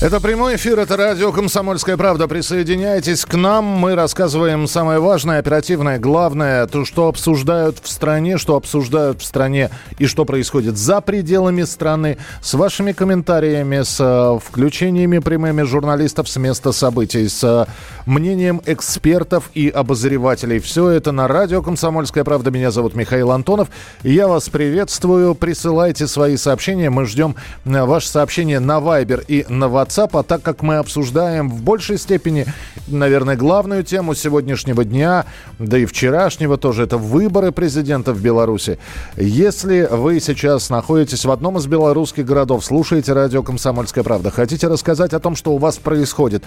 Это 0.00 0.20
прямой 0.20 0.54
эфир, 0.54 0.78
это 0.78 0.96
радио 0.96 1.32
«Комсомольская 1.32 1.96
правда». 1.96 2.28
Присоединяйтесь 2.28 3.24
к 3.24 3.34
нам. 3.34 3.64
Мы 3.64 3.96
рассказываем 3.96 4.68
самое 4.68 5.00
важное, 5.00 5.40
оперативное, 5.40 5.98
главное, 5.98 6.68
то, 6.68 6.84
что 6.84 7.08
обсуждают 7.08 7.80
в 7.82 7.90
стране, 7.90 8.38
что 8.38 8.54
обсуждают 8.54 9.20
в 9.20 9.24
стране 9.24 9.70
и 9.98 10.06
что 10.06 10.24
происходит 10.24 10.78
за 10.78 11.00
пределами 11.00 11.64
страны. 11.64 12.16
С 12.40 12.54
вашими 12.54 12.92
комментариями, 12.92 13.82
с 13.82 13.96
э, 13.98 14.38
включениями 14.38 15.18
прямыми 15.18 15.62
журналистов 15.62 16.28
с 16.28 16.36
места 16.36 16.70
событий, 16.70 17.28
с 17.28 17.42
э, 17.42 17.66
мнением 18.06 18.62
экспертов 18.66 19.50
и 19.54 19.68
обозревателей. 19.68 20.60
Все 20.60 20.90
это 20.90 21.10
на 21.10 21.26
радио 21.26 21.60
«Комсомольская 21.60 22.22
правда». 22.22 22.52
Меня 22.52 22.70
зовут 22.70 22.94
Михаил 22.94 23.32
Антонов. 23.32 23.66
Я 24.04 24.28
вас 24.28 24.48
приветствую. 24.48 25.34
Присылайте 25.34 26.06
свои 26.06 26.36
сообщения. 26.36 26.88
Мы 26.88 27.04
ждем 27.04 27.34
э, 27.64 27.82
ваши 27.82 28.06
сообщения 28.06 28.60
на 28.60 28.78
Viber 28.78 29.24
и 29.26 29.44
на 29.48 29.64
WhatsApp 29.64 29.87
WhatsApp, 29.88 30.18
а 30.18 30.22
так 30.22 30.42
как 30.42 30.62
мы 30.62 30.76
обсуждаем 30.76 31.48
в 31.48 31.62
большей 31.62 31.98
степени, 31.98 32.46
наверное, 32.86 33.36
главную 33.36 33.82
тему 33.82 34.14
сегодняшнего 34.14 34.84
дня, 34.84 35.24
да 35.58 35.78
и 35.78 35.86
вчерашнего 35.86 36.56
тоже, 36.56 36.84
это 36.84 36.98
выборы 36.98 37.52
президента 37.52 38.12
в 38.12 38.20
Беларуси. 38.20 38.78
Если 39.16 39.88
вы 39.90 40.20
сейчас 40.20 40.70
находитесь 40.70 41.24
в 41.24 41.30
одном 41.30 41.58
из 41.58 41.66
белорусских 41.66 42.26
городов, 42.26 42.64
слушаете 42.64 43.12
радио 43.12 43.42
«Комсомольская 43.42 44.04
правда», 44.04 44.30
хотите 44.30 44.68
рассказать 44.68 45.14
о 45.14 45.20
том, 45.20 45.36
что 45.36 45.52
у 45.52 45.58
вас 45.58 45.78
происходит, 45.78 46.44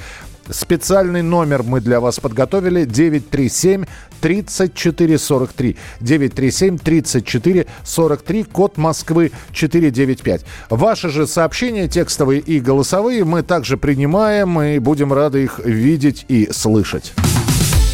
специальный 0.50 1.22
номер 1.22 1.64
мы 1.64 1.82
для 1.82 2.00
вас 2.00 2.20
подготовили 2.20 2.86
937 2.86 3.86
34 4.22 5.18
43. 5.18 5.78
937 6.00 6.78
34 6.78 7.68
43, 7.84 8.44
код 8.44 8.78
Москвы 8.78 9.32
495. 9.52 10.46
Ваши 10.70 11.10
же 11.10 11.26
сообщения 11.26 11.88
текстовые 11.88 12.40
и 12.40 12.60
голосовые 12.60 13.24
мы 13.32 13.44
также 13.44 13.78
принимаем 13.78 14.62
и 14.62 14.78
будем 14.78 15.14
рады 15.14 15.46
их 15.46 15.60
видеть 15.64 16.26
и 16.28 16.50
слышать. 16.52 17.14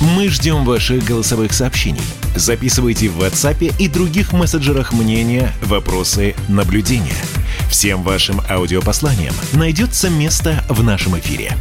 Мы 0.01 0.29
ждем 0.29 0.65
ваших 0.65 1.03
голосовых 1.03 1.53
сообщений. 1.53 2.01
Записывайте 2.35 3.07
в 3.09 3.21
WhatsApp 3.21 3.75
и 3.77 3.87
других 3.87 4.33
мессенджерах 4.33 4.93
мнения, 4.93 5.51
вопросы, 5.61 6.33
наблюдения. 6.47 7.21
Всем 7.69 8.01
вашим 8.01 8.41
аудиопосланиям 8.49 9.35
найдется 9.53 10.09
место 10.09 10.63
в 10.69 10.83
нашем 10.83 11.19
эфире. 11.19 11.55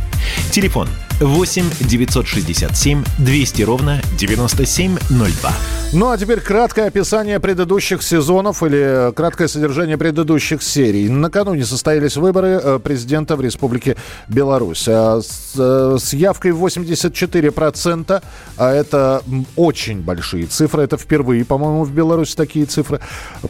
Телефон 0.53 0.89
8 0.89 1.06
967 1.21 3.05
200 3.19 3.63
ровно 3.63 4.03
9702. 4.19 5.51
Ну 5.93 6.11
а 6.11 6.19
теперь 6.19 6.41
краткое 6.41 6.89
описание 6.89 7.41
предыдущих 7.41 8.03
сезонов 8.03 8.63
или 8.63 9.13
краткое 9.15 9.49
содержание 9.49 9.97
предыдущих 9.97 10.63
серий. 10.63 11.09
Накануне 11.09 11.65
состоялись 11.65 12.17
выборы 12.17 12.61
э, 12.63 12.79
президента 12.81 13.37
в 13.37 13.41
Республике 13.41 13.97
Беларусь. 14.29 14.87
А 14.89 15.21
э, 15.21 15.97
с 15.99 16.13
явкой 16.13 16.51
84%, 16.51 18.23
а 18.59 18.73
это 18.73 19.23
очень 19.55 20.03
большие 20.03 20.47
цифры, 20.47 20.83
это 20.83 20.99
впервые, 20.99 21.45
по-моему, 21.45 21.85
в 21.85 21.93
Беларуси 21.93 22.37
такие 22.37 22.67
цифры, 22.67 23.01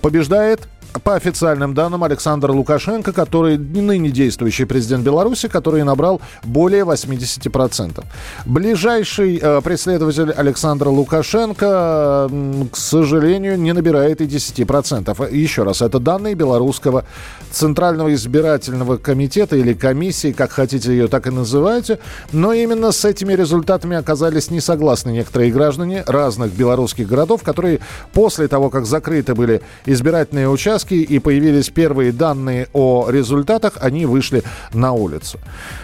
побеждает 0.00 0.68
по 1.02 1.14
официальным 1.14 1.74
данным 1.74 2.04
Александр 2.04 2.50
Лукашенко, 2.50 3.12
который 3.12 3.58
ныне 3.58 4.10
действующий 4.10 4.64
президент 4.64 5.04
Беларуси, 5.04 5.48
который 5.48 5.82
набрал 5.84 6.20
более 6.44 6.84
80%. 6.84 8.04
Ближайший 8.44 9.38
э, 9.40 9.60
преследователь 9.62 10.30
Александра 10.30 10.88
Лукашенко, 10.88 12.30
к 12.72 12.76
сожалению, 12.76 13.58
не 13.58 13.72
набирает 13.72 14.20
и 14.20 14.26
10%. 14.26 15.34
Еще 15.34 15.62
раз, 15.62 15.82
это 15.82 15.98
данные 15.98 16.34
белорусского 16.34 17.04
Центрального 17.50 18.12
избирательного 18.14 18.96
комитета 18.96 19.56
или 19.56 19.74
комиссии, 19.74 20.32
как 20.32 20.52
хотите 20.52 20.90
ее 20.90 21.08
так 21.08 21.26
и 21.26 21.30
называйте. 21.30 21.98
Но 22.32 22.52
именно 22.52 22.92
с 22.92 23.04
этими 23.04 23.32
результатами 23.32 23.96
оказались 23.96 24.50
не 24.50 24.60
согласны 24.60 25.10
некоторые 25.10 25.50
граждане 25.50 26.04
разных 26.06 26.52
белорусских 26.52 27.08
городов, 27.08 27.42
которые 27.42 27.80
после 28.12 28.48
того, 28.48 28.70
как 28.70 28.86
закрыты 28.86 29.34
были 29.34 29.62
избирательные 29.84 30.48
участки, 30.48 30.85
участки 30.86 30.94
и 30.94 31.18
появились 31.18 31.70
первые 31.70 32.12
данные 32.12 32.68
о 32.72 33.08
результатах, 33.10 33.74
они 33.80 34.06
вышли 34.06 34.42
на 34.72 34.92
улицу. 34.92 35.38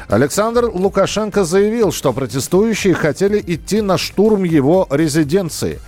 Александр 0.08 0.70
Лукашенко 0.72 1.44
заявил, 1.44 1.92
что 1.92 2.12
протестующие 2.12 2.94
хотели 2.94 3.42
идти 3.46 3.80
на 3.80 3.98
штурм 3.98 4.44
его 4.44 4.86
резиденции. 4.90 5.78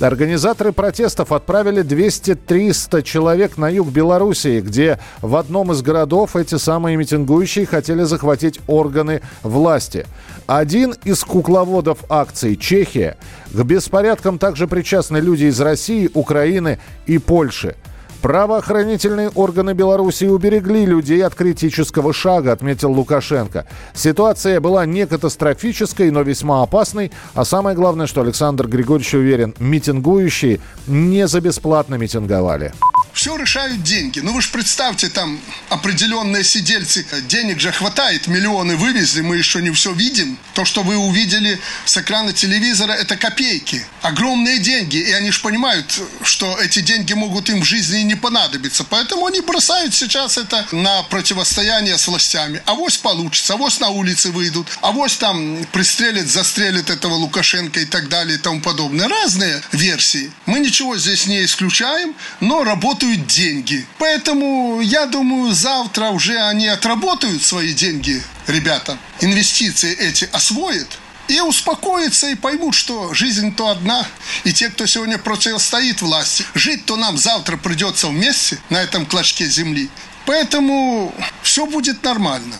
Организаторы 0.00 0.72
протестов 0.72 1.30
отправили 1.30 1.84
200-300 1.84 3.02
человек 3.02 3.56
на 3.56 3.68
юг 3.68 3.88
Белоруссии, 3.88 4.60
где 4.60 4.98
в 5.20 5.36
одном 5.36 5.70
из 5.70 5.82
городов 5.82 6.34
эти 6.34 6.56
самые 6.56 6.96
митингующие 6.96 7.66
хотели 7.66 8.02
захватить 8.04 8.58
органы 8.66 9.20
власти. 9.42 10.06
Один 10.46 10.94
из 11.04 11.22
кукловодов 11.22 11.98
акции– 12.08 12.54
Чехия. 12.60 13.16
К 13.52 13.62
беспорядкам 13.62 14.38
также 14.38 14.66
причастны 14.66 15.18
люди 15.18 15.44
из 15.44 15.60
России, 15.60 16.10
Украины 16.14 16.78
и 17.06 17.18
Польши. 17.18 17.76
Правоохранительные 18.22 19.30
органы 19.30 19.72
Беларуси 19.72 20.26
уберегли 20.26 20.86
людей 20.86 21.24
от 21.26 21.34
критического 21.34 22.12
шага, 22.12 22.52
отметил 22.52 22.92
Лукашенко. 22.92 23.66
Ситуация 23.94 24.60
была 24.60 24.86
не 24.86 25.08
катастрофической, 25.08 26.12
но 26.12 26.22
весьма 26.22 26.62
опасной. 26.62 27.10
А 27.34 27.44
самое 27.44 27.74
главное, 27.74 28.06
что 28.06 28.20
Александр 28.20 28.68
Григорьевич 28.68 29.14
уверен, 29.14 29.54
митингующие 29.58 30.60
не 30.86 31.26
за 31.26 31.40
бесплатно 31.40 31.96
митинговали 31.96 32.72
все 33.12 33.36
решают 33.36 33.82
деньги. 33.82 34.20
Ну 34.20 34.32
вы 34.32 34.42
же 34.42 34.48
представьте, 34.48 35.08
там 35.08 35.40
определенные 35.68 36.44
сидельцы, 36.44 37.06
денег 37.28 37.60
же 37.60 37.72
хватает, 37.72 38.26
миллионы 38.26 38.76
вывезли, 38.76 39.20
мы 39.20 39.36
еще 39.36 39.60
не 39.60 39.70
все 39.70 39.92
видим. 39.92 40.38
То, 40.54 40.64
что 40.64 40.82
вы 40.82 40.96
увидели 40.96 41.60
с 41.84 41.96
экрана 41.96 42.32
телевизора, 42.32 42.92
это 42.92 43.16
копейки. 43.16 43.84
Огромные 44.00 44.58
деньги, 44.58 44.96
и 44.96 45.12
они 45.12 45.30
же 45.30 45.40
понимают, 45.40 46.00
что 46.22 46.58
эти 46.58 46.80
деньги 46.80 47.12
могут 47.12 47.50
им 47.50 47.60
в 47.60 47.64
жизни 47.64 48.00
не 48.00 48.14
понадобиться. 48.14 48.84
Поэтому 48.84 49.26
они 49.26 49.40
бросают 49.40 49.94
сейчас 49.94 50.38
это 50.38 50.66
на 50.72 51.02
противостояние 51.04 51.98
с 51.98 52.06
властями. 52.08 52.62
Авось 52.66 52.96
получится, 52.96 53.54
авось 53.54 53.80
на 53.80 53.90
улице 53.90 54.30
выйдут, 54.30 54.66
авось 54.80 55.16
там 55.16 55.66
пристрелят, 55.72 56.28
застрелят 56.28 56.90
этого 56.90 57.14
Лукашенко 57.14 57.80
и 57.80 57.84
так 57.84 58.08
далее 58.08 58.36
и 58.36 58.40
тому 58.40 58.60
подобное. 58.60 59.08
Разные 59.08 59.60
версии. 59.72 60.30
Мы 60.46 60.60
ничего 60.60 60.96
здесь 60.96 61.26
не 61.26 61.44
исключаем, 61.44 62.14
но 62.40 62.64
работа 62.64 63.01
работают 63.02 63.26
деньги. 63.26 63.86
Поэтому 63.98 64.80
я 64.80 65.06
думаю, 65.06 65.52
завтра 65.52 66.10
уже 66.10 66.38
они 66.38 66.68
отработают 66.68 67.42
свои 67.42 67.72
деньги, 67.72 68.22
ребята. 68.46 68.96
Инвестиции 69.20 69.94
эти 69.94 70.28
освоят 70.32 70.86
и 71.28 71.40
успокоятся 71.40 72.28
и 72.28 72.34
поймут, 72.34 72.74
что 72.74 73.14
жизнь 73.14 73.54
то 73.54 73.68
одна. 73.68 74.06
И 74.44 74.52
те, 74.52 74.68
кто 74.68 74.86
сегодня 74.86 75.18
противостоит 75.18 76.02
власти, 76.02 76.44
жить-то 76.54 76.96
нам 76.96 77.16
завтра 77.18 77.56
придется 77.56 78.08
вместе 78.08 78.58
на 78.70 78.82
этом 78.82 79.06
клочке 79.06 79.46
земли. 79.46 79.88
Поэтому 80.26 81.12
все 81.42 81.66
будет 81.66 82.02
нормально. 82.04 82.54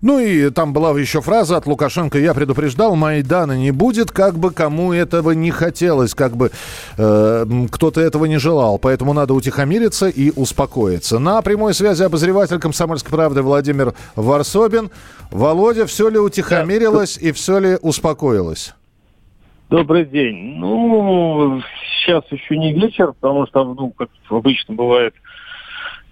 Ну 0.00 0.20
и 0.20 0.50
там 0.50 0.72
была 0.72 0.98
еще 0.98 1.20
фраза 1.20 1.56
от 1.56 1.66
Лукашенко 1.66 2.18
«Я 2.18 2.34
предупреждал, 2.34 2.94
Майдана 2.94 3.58
не 3.58 3.70
будет, 3.70 4.12
как 4.12 4.38
бы 4.38 4.52
кому 4.52 4.92
этого 4.92 5.32
не 5.32 5.50
хотелось, 5.50 6.14
как 6.14 6.36
бы 6.36 6.50
э, 6.96 7.46
кто-то 7.70 8.00
этого 8.00 8.26
не 8.26 8.38
желал, 8.38 8.78
поэтому 8.78 9.12
надо 9.12 9.34
утихомириться 9.34 10.08
и 10.08 10.30
успокоиться». 10.30 11.18
На 11.18 11.42
прямой 11.42 11.74
связи 11.74 12.04
обозреватель 12.04 12.58
«Комсомольской 12.58 13.10
правды» 13.10 13.42
Владимир 13.42 13.94
Варсобин. 14.14 14.90
Володя, 15.30 15.86
все 15.86 16.08
ли 16.08 16.18
утихомирилось 16.18 17.18
и 17.18 17.32
все 17.32 17.58
ли 17.58 17.78
успокоилось? 17.82 18.74
Добрый 19.68 20.06
день. 20.06 20.56
Ну, 20.56 21.60
сейчас 22.00 22.24
еще 22.30 22.56
не 22.56 22.72
вечер, 22.72 23.12
потому 23.12 23.46
что, 23.46 23.64
ну, 23.74 23.90
как 23.90 24.08
обычно 24.30 24.74
бывает, 24.74 25.14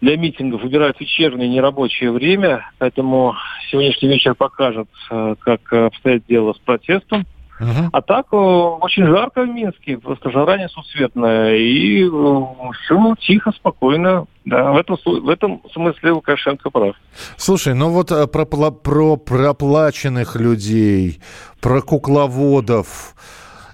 для 0.00 0.16
митингов 0.16 0.62
выбирают 0.62 1.00
вечернее 1.00 1.48
нерабочее 1.48 2.10
время, 2.10 2.70
поэтому 2.78 3.34
сегодняшний 3.70 4.08
вечер 4.08 4.34
покажет, 4.34 4.88
э, 5.10 5.34
как 5.40 5.72
обстоит 5.72 6.24
дело 6.26 6.52
с 6.52 6.58
протестом. 6.58 7.26
Uh-huh. 7.58 7.88
А 7.90 8.02
так 8.02 8.26
э, 8.32 8.36
очень 8.36 9.06
жарко 9.06 9.42
в 9.42 9.48
Минске, 9.48 9.96
просто 9.96 10.30
жара 10.30 10.58
несусветная, 10.58 11.56
и 11.56 12.04
э, 12.04 12.40
все 12.84 13.14
тихо, 13.20 13.52
спокойно. 13.52 14.26
Да, 14.44 14.72
в 14.72 14.76
этом, 14.76 14.98
в 15.04 15.28
этом 15.28 15.62
смысле 15.72 16.12
Лукашенко 16.12 16.68
прав. 16.68 16.96
Слушай, 17.38 17.74
ну 17.74 17.88
вот 17.88 18.12
про, 18.30 18.44
про 18.44 19.16
проплаченных 19.16 20.36
людей, 20.36 21.20
про 21.60 21.80
кукловодов, 21.80 23.14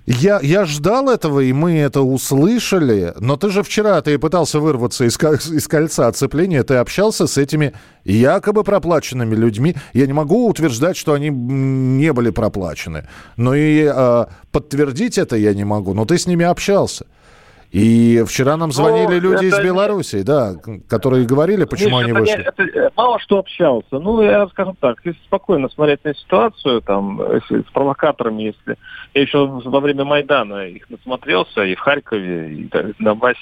Я, 0.07 0.41
я 0.43 0.65
ждал 0.65 1.09
этого, 1.09 1.41
и 1.41 1.53
мы 1.53 1.79
это 1.79 2.01
услышали. 2.01 3.15
Но 3.21 3.37
ты 3.37 3.51
же 3.51 3.63
вчера, 3.63 4.01
ты 4.03 4.19
пытался 4.19 4.59
вырваться 4.59 5.05
из, 5.05 5.17
из 5.17 5.69
кольца 5.69 6.09
оцепления, 6.09 6.65
ты 6.65 6.75
общался 6.75 7.27
с 7.27 7.39
этими 7.39 7.73
якобы 8.05 8.65
проплаченными 8.65 9.37
людьми. 9.37 9.77
Я 9.93 10.07
не 10.07 10.13
могу 10.13 10.49
утверждать, 10.49 10.97
что 10.97 11.13
они 11.13 11.29
не 11.31 12.13
были 12.13 12.31
проплачены. 12.31 13.07
Но 13.37 13.55
и 13.55 13.89
э, 13.93 14.27
подтвердить 14.51 15.19
это 15.19 15.37
я 15.37 15.55
не 15.55 15.65
могу. 15.65 15.95
Но 15.95 16.05
ты 16.05 16.19
с 16.19 16.27
ними 16.27 16.45
общался. 16.45 17.07
И 17.73 18.23
вчера 18.29 18.59
нам 18.59 18.71
звонили 18.71 19.19
ну, 19.19 19.33
люди 19.33 19.47
из 19.47 19.59
Беларуси, 19.59 20.17
не... 20.17 20.25
да, 20.25 20.53
которые 20.91 21.25
говорили, 21.25 21.65
почему 21.65 21.97
Миш, 21.97 22.05
они 22.05 22.13
вышли. 22.13 22.37
Не, 22.37 22.43
это, 22.43 22.63
э, 22.65 22.91
мало 22.95 23.19
что 23.19 23.39
общался. 23.39 23.99
Ну, 23.99 24.21
я 24.21 24.47
скажу 24.49 24.77
так, 24.79 24.99
если 25.05 25.19
спокойно 25.25 25.71
смотреть 25.71 26.05
на 26.05 26.15
ситуацию, 26.15 26.83
там, 26.83 27.19
если, 27.33 27.63
с 27.63 27.73
провокаторами, 27.73 28.43
если... 28.43 28.77
Я 29.15 29.23
еще 29.23 29.47
во 29.47 29.81
время 29.81 30.05
Майдана 30.05 30.67
их 30.67 30.91
насмотрелся, 30.91 31.63
и 31.65 31.75
в 31.75 31.81
Харькове, 31.81 32.55
и 32.55 32.69
в 32.69 33.03
Донбассе. 33.03 33.41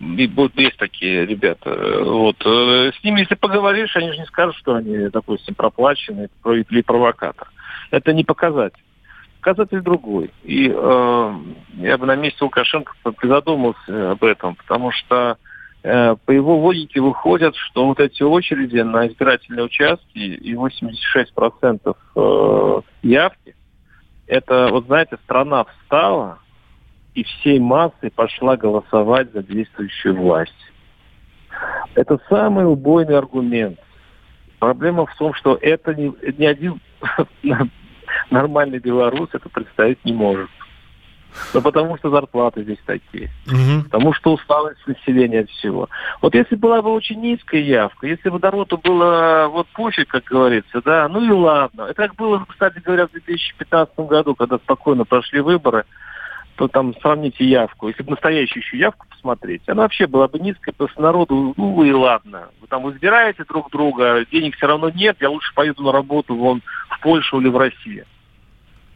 И 0.00 0.26
будут 0.28 0.56
есть 0.56 0.76
такие 0.76 1.26
ребята. 1.26 1.76
Вот. 2.04 2.36
Э, 2.46 2.92
с 2.92 3.02
ними, 3.02 3.20
если 3.20 3.34
поговоришь, 3.34 3.96
они 3.96 4.12
же 4.12 4.18
не 4.18 4.26
скажут, 4.26 4.54
что 4.56 4.76
они, 4.76 5.08
допустим, 5.08 5.56
проплачены 5.56 6.28
или 6.44 6.82
провокатор. 6.82 7.48
Это 7.90 8.12
не 8.12 8.22
показатель 8.22 8.80
показатель 9.46 9.80
другой. 9.80 10.32
И 10.42 10.68
э, 10.68 11.34
я 11.76 11.98
бы 11.98 12.06
на 12.06 12.16
месте 12.16 12.42
Лукашенко 12.42 12.92
призадумался 13.16 14.10
об 14.10 14.24
этом, 14.24 14.56
потому 14.56 14.90
что 14.90 15.38
э, 15.84 16.16
по 16.24 16.30
его 16.32 16.58
логике 16.58 17.00
выходит, 17.00 17.54
что 17.54 17.86
вот 17.86 18.00
эти 18.00 18.24
очереди 18.24 18.78
на 18.78 19.06
избирательные 19.06 19.66
участки 19.66 20.18
и 20.18 20.54
86% 20.54 21.96
э, 22.16 22.80
явки, 23.02 23.54
это, 24.26 24.68
вот 24.72 24.86
знаете, 24.86 25.16
страна 25.22 25.64
встала 25.64 26.40
и 27.14 27.22
всей 27.22 27.60
массой 27.60 28.10
пошла 28.10 28.56
голосовать 28.56 29.32
за 29.32 29.44
действующую 29.44 30.16
власть. 30.16 30.72
Это 31.94 32.18
самый 32.28 32.66
убойный 32.66 33.16
аргумент. 33.16 33.78
Проблема 34.58 35.06
в 35.06 35.14
том, 35.14 35.34
что 35.34 35.56
это 35.60 35.94
не, 35.94 36.12
не 36.36 36.46
один 36.46 36.80
нормальный 38.30 38.78
белорус 38.78 39.30
это 39.32 39.48
представить 39.48 40.04
не 40.04 40.12
может. 40.12 40.50
Ну, 41.54 41.60
потому 41.60 41.96
что 41.98 42.10
зарплаты 42.10 42.62
здесь 42.62 42.78
такие. 42.86 43.30
Угу. 43.46 43.84
Потому 43.84 44.12
что 44.14 44.34
усталость 44.34 44.86
населения 44.86 45.40
от 45.40 45.50
всего. 45.50 45.88
Вот 46.22 46.34
если 46.34 46.56
была 46.56 46.82
бы 46.82 46.92
очень 46.92 47.20
низкая 47.20 47.60
явка, 47.60 48.06
если 48.06 48.30
бы 48.30 48.38
народу 48.38 48.78
было 48.78 49.48
вот 49.50 49.66
пофиг, 49.68 50.08
как 50.08 50.24
говорится, 50.24 50.80
да, 50.84 51.08
ну 51.08 51.22
и 51.22 51.30
ладно. 51.30 51.82
Это 51.82 51.94
как 51.94 52.14
было, 52.16 52.44
кстати 52.48 52.78
говоря, 52.78 53.06
в 53.06 53.12
2015 53.12 53.98
году, 54.00 54.34
когда 54.34 54.58
спокойно 54.58 55.04
прошли 55.04 55.40
выборы, 55.40 55.84
то 56.56 56.68
там 56.68 56.94
сравните 57.00 57.44
явку. 57.44 57.88
Если 57.88 58.02
бы 58.02 58.12
настоящую 58.12 58.62
еще 58.62 58.78
явку 58.78 59.06
посмотреть, 59.10 59.62
она 59.66 59.82
вообще 59.82 60.06
была 60.06 60.26
бы 60.26 60.38
низкая, 60.38 60.72
потому 60.72 60.88
что 60.88 61.02
народу, 61.02 61.54
ну 61.56 61.84
и 61.84 61.92
ладно. 61.92 62.48
Вы 62.60 62.66
там 62.66 62.90
избираете 62.90 63.44
друг 63.44 63.70
друга, 63.70 64.24
денег 64.32 64.56
все 64.56 64.66
равно 64.66 64.88
нет, 64.90 65.18
я 65.20 65.28
лучше 65.28 65.54
поеду 65.54 65.82
на 65.82 65.92
работу 65.92 66.34
вон 66.34 66.62
Польшу 67.06 67.40
или 67.40 67.48
в 67.48 67.56
Россию. 67.56 68.04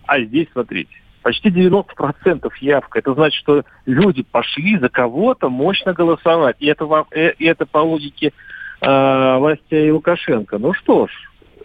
А 0.05 0.21
здесь, 0.21 0.49
смотрите, 0.53 0.91
почти 1.23 1.49
90% 1.49 2.51
явка. 2.61 2.99
Это 2.99 3.15
значит, 3.15 3.41
что 3.41 3.63
люди 3.87 4.25
пошли 4.25 4.77
за 4.79 4.89
кого-то 4.89 5.49
мощно 5.49 5.93
голосовать. 5.93 6.57
И 6.59 6.67
это, 6.67 7.07
э, 7.13 7.35
и 7.39 7.45
это 7.45 7.67
по 7.67 7.79
логике 7.79 8.33
э, 8.81 9.37
властей 9.39 9.93
Лукашенко. 9.93 10.59
Ну 10.59 10.73
что 10.75 11.07
ж, 11.07 11.11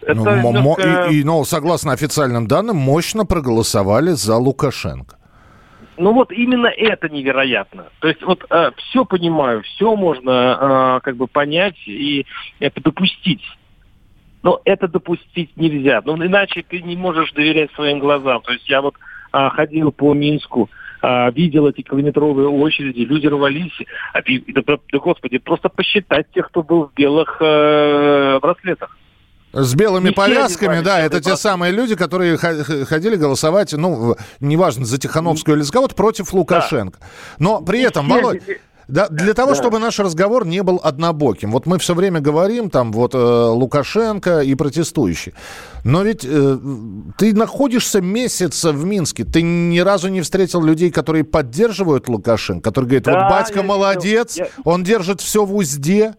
это 0.02 0.14
ну, 0.14 0.52
немножко... 0.52 1.08
и, 1.10 1.16
и, 1.16 1.24
ну, 1.24 1.44
согласно 1.44 1.90
официальным 1.92 2.46
данным, 2.46 2.76
мощно 2.76 3.26
проголосовали 3.26 4.10
за 4.10 4.36
Лукашенко. 4.36 5.16
Ну 5.98 6.12
вот 6.12 6.30
именно 6.30 6.68
это 6.68 7.08
невероятно. 7.08 7.86
То 7.98 8.06
есть 8.06 8.22
вот 8.22 8.44
э, 8.48 8.70
все 8.76 9.04
понимаю, 9.04 9.62
все 9.62 9.96
можно 9.96 10.98
э, 11.00 11.00
как 11.02 11.16
бы 11.16 11.26
понять 11.26 11.88
и 11.88 12.24
это 12.60 12.80
допустить. 12.80 13.42
Но 14.46 14.60
это 14.64 14.86
допустить 14.86 15.56
нельзя. 15.56 16.02
Ну, 16.04 16.24
иначе 16.24 16.62
ты 16.62 16.80
не 16.80 16.94
можешь 16.94 17.32
доверять 17.32 17.72
своим 17.72 17.98
глазам. 17.98 18.42
То 18.42 18.52
есть 18.52 18.70
я 18.70 18.80
вот 18.80 18.94
а, 19.32 19.50
ходил 19.50 19.90
по 19.90 20.14
Минску, 20.14 20.70
а, 21.02 21.32
видел 21.32 21.66
эти 21.66 21.80
километровые 21.80 22.46
очереди, 22.46 23.00
люди 23.00 23.26
рвались. 23.26 23.76
А, 24.12 24.20
да, 24.22 24.62
да, 24.64 24.98
господи, 25.00 25.38
просто 25.38 25.68
посчитать 25.68 26.30
тех, 26.30 26.46
кто 26.46 26.62
был 26.62 26.84
в 26.84 26.94
белых 26.94 27.38
э, 27.40 28.38
браслетах. 28.40 28.96
С 29.52 29.74
белыми 29.74 30.10
повязками, 30.10 30.80
да, 30.80 31.00
это 31.00 31.20
те 31.20 31.34
самые 31.34 31.72
люди, 31.72 31.96
которые 31.96 32.36
ходили 32.36 33.16
голосовать, 33.16 33.72
ну, 33.72 34.14
неважно, 34.38 34.84
за 34.84 34.96
Тихановскую 34.96 35.56
или 35.56 35.64
за 35.64 35.72
кого-то, 35.72 35.96
против 35.96 36.32
Лукашенко. 36.32 37.00
Но 37.40 37.62
при 37.62 37.80
этом, 37.80 38.08
Володь, 38.08 38.42
да, 38.88 39.08
для 39.08 39.34
того, 39.34 39.50
да. 39.50 39.54
чтобы 39.56 39.78
наш 39.78 39.98
разговор 39.98 40.46
не 40.46 40.62
был 40.62 40.80
однобоким. 40.82 41.50
Вот 41.50 41.66
мы 41.66 41.78
все 41.78 41.94
время 41.94 42.20
говорим, 42.20 42.70
там, 42.70 42.92
вот, 42.92 43.14
э, 43.14 43.18
Лукашенко 43.18 44.40
и 44.40 44.54
протестующие. 44.54 45.34
Но 45.84 46.02
ведь 46.02 46.24
э, 46.24 46.58
ты 47.18 47.34
находишься 47.34 48.00
месяц 48.00 48.64
в 48.64 48.84
Минске, 48.84 49.24
ты 49.24 49.42
ни 49.42 49.80
разу 49.80 50.08
не 50.08 50.20
встретил 50.20 50.62
людей, 50.62 50.92
которые 50.92 51.24
поддерживают 51.24 52.08
Лукашенко, 52.08 52.62
которые 52.62 52.88
говорят, 52.88 53.04
да, 53.04 53.12
вот 53.12 53.30
батька 53.30 53.62
молодец, 53.64 54.36
я... 54.36 54.46
он 54.64 54.84
держит 54.84 55.20
все 55.20 55.44
в 55.44 55.54
узде. 55.54 56.14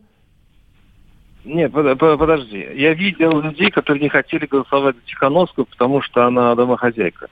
Нет, 1.45 1.71
подожди. 1.71 2.67
Я 2.75 2.93
видел 2.93 3.39
людей, 3.39 3.71
которые 3.71 4.03
не 4.03 4.09
хотели 4.09 4.45
голосовать 4.45 4.95
за 4.97 5.01
Тихановскую, 5.03 5.65
потому 5.65 6.01
что 6.01 6.25
она 6.25 6.53
домохозяйка 6.55 7.29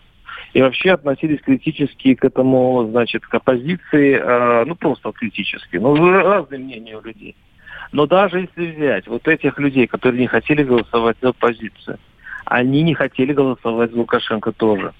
и 0.56 0.62
вообще 0.62 0.92
относились 0.94 1.42
критически 1.42 2.16
к 2.16 2.24
этому, 2.24 2.88
значит, 2.90 3.26
к 3.28 3.36
оппозиции, 3.36 4.18
э, 4.18 4.64
ну, 4.64 4.76
просто 4.76 5.12
критически. 5.12 5.76
Ну, 5.76 5.94
разные 6.10 6.62
мнения 6.62 6.96
у 6.96 7.02
людей. 7.02 7.36
Но 7.92 8.06
даже 8.08 8.40
если 8.40 8.72
взять 8.72 9.06
вот 9.08 9.28
этих 9.28 9.60
людей, 9.60 9.86
которые 9.86 10.22
не 10.22 10.28
хотели 10.28 10.64
голосовать 10.64 11.18
за 11.22 11.30
оппозицию, 11.30 12.00
они 12.46 12.84
не 12.84 12.94
хотели 12.94 13.34
голосовать 13.34 13.92
за 13.92 13.98
Лукашенко 13.98 14.54
тоже. 14.54 14.94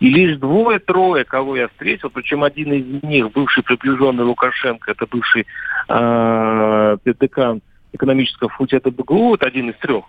И 0.00 0.10
лишь 0.10 0.38
двое-трое, 0.38 1.24
кого 1.24 1.56
я 1.56 1.68
встретил, 1.68 2.10
причем 2.10 2.42
один 2.42 2.72
из 2.72 3.04
них, 3.04 3.30
бывший 3.30 3.62
приближенный 3.62 4.24
Лукашенко, 4.24 4.90
это 4.90 5.06
бывший 5.06 5.46
э, 5.88 6.96
декан 7.04 7.62
экономического 7.92 8.50
факультета 8.50 8.90
БГУ, 8.90 9.36
это 9.36 9.46
один 9.46 9.70
из 9.70 9.76
трех, 9.76 10.04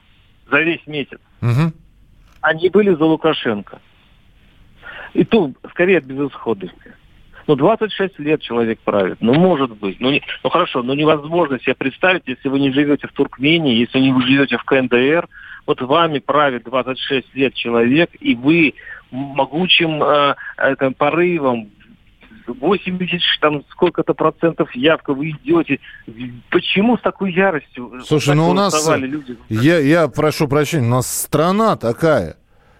за 0.49 0.59
весь 0.61 0.87
месяц, 0.87 1.19
угу. 1.39 1.71
они 2.41 2.69
были 2.69 2.95
за 2.95 3.05
Лукашенко. 3.05 3.79
И 5.17 5.23
то, 5.25 5.51
скорее, 5.71 5.97
от 5.97 6.03
безысходности. 6.03 6.93
Ну, 7.47 7.55
26 7.55 8.19
лет 8.19 8.39
человек 8.39 8.79
правит. 8.81 9.17
Ну, 9.19 9.33
может 9.33 9.75
быть. 9.75 9.99
Ну, 9.99 10.11
не, 10.11 10.21
ну 10.43 10.51
хорошо, 10.51 10.83
но 10.83 10.93
невозможно 10.93 11.59
себе 11.59 11.73
представить, 11.73 12.21
если 12.27 12.47
вы 12.49 12.59
не 12.59 12.71
живете 12.71 13.07
в 13.07 13.13
Туркмении, 13.13 13.79
если 13.79 13.97
не 13.97 14.13
живете 14.21 14.57
в 14.57 14.63
КНДР, 14.63 15.27
вот 15.65 15.81
вами 15.81 16.19
правит 16.19 16.65
26 16.65 17.33
лет 17.33 17.55
человек, 17.55 18.11
и 18.19 18.35
вы 18.35 18.75
могучим 19.09 20.03
э, 20.03 20.35
э, 20.57 20.91
порывом 20.95 21.71
80, 22.45 23.19
там 23.41 23.63
сколько-то 23.71 24.13
процентов 24.13 24.73
явка 24.75 25.15
вы 25.15 25.31
идете. 25.31 25.79
Почему 26.51 26.95
с 26.95 27.01
такой 27.01 27.33
яростью? 27.33 28.03
Слушай, 28.05 28.35
ну 28.35 28.49
у 28.49 28.53
нас, 28.53 28.87
люди? 28.97 29.35
Я, 29.49 29.79
я 29.79 30.07
прошу 30.09 30.47
прощения, 30.47 30.85
у 30.85 30.91
нас 30.91 31.07
страна 31.07 31.75
такая. 31.75 32.35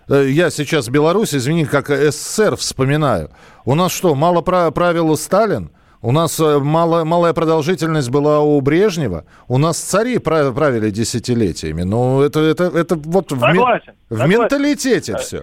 Э, 0.10 0.26
я 0.30 0.50
сейчас 0.50 0.90
Беларусь, 0.90 1.34
извини, 1.34 1.66
как 1.66 1.88
СССР 1.90 2.56
вспоминаю. 2.56 3.30
У 3.66 3.76
нас 3.76 3.92
что, 3.92 4.16
мало 4.16 4.42
правил 4.42 5.16
Сталин? 5.18 5.70
У 6.02 6.12
нас 6.12 6.40
э, 6.40 6.60
мало, 6.60 7.04
малая 7.04 7.34
продолжительность 7.34 8.10
была 8.10 8.40
у 8.40 8.62
Брежнева. 8.62 9.26
У 9.48 9.58
нас 9.58 9.78
цари 9.78 10.20
правили 10.20 10.90
десятилетиями. 10.92 11.82
Ну, 11.82 12.22
это, 12.22 12.40
это, 12.40 12.66
это 12.66 12.96
вот 12.96 13.32
в, 13.32 13.40
согласен, 13.40 13.94
в 14.10 14.18
согласен. 14.18 14.42
менталитете 14.42 15.14
э, 15.14 15.18
все. 15.18 15.42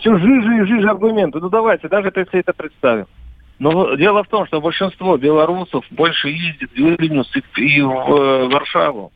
Все 0.00 0.18
жиже 0.18 0.56
и 0.56 0.66
жиже 0.66 0.88
аргументы. 0.88 1.40
Ну, 1.40 1.50
давайте, 1.50 1.88
даже 1.88 2.12
если 2.14 2.40
это 2.40 2.52
представим. 2.52 3.06
Но 3.58 3.94
дело 3.96 4.22
в 4.22 4.28
том, 4.28 4.46
что 4.46 4.60
большинство 4.60 5.16
белорусов 5.16 5.84
больше 5.90 6.28
ездит 6.28 6.70
в 6.72 6.76
Вильнюс 6.76 7.30
и 7.56 7.80
в 7.80 8.48
Варшаву 8.50 9.12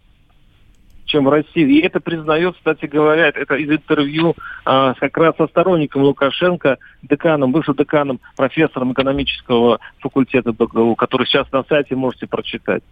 чем 1.11 1.25
в 1.25 1.29
России. 1.29 1.79
И 1.79 1.81
это 1.81 2.01
признает, 2.01 2.55
кстати 2.57 2.87
говоря, 2.87 3.29
это 3.29 3.55
из 3.57 3.71
интервью 3.71 4.35
а, 4.65 4.95
как 4.95 5.17
раз 5.17 5.37
со 5.37 5.47
сторонником 5.49 6.03
Лукашенко, 6.03 6.79
деканом, 7.03 7.53
бывшим 7.53 7.75
деканом, 7.75 8.21
профессором 8.37 8.93
экономического 8.93 9.81
факультета 9.99 10.53
БГУ, 10.53 10.95
который 10.95 11.27
сейчас 11.27 11.51
на 11.53 11.65
сайте 11.65 11.97
можете 11.97 12.27
прочитать. 12.27 12.83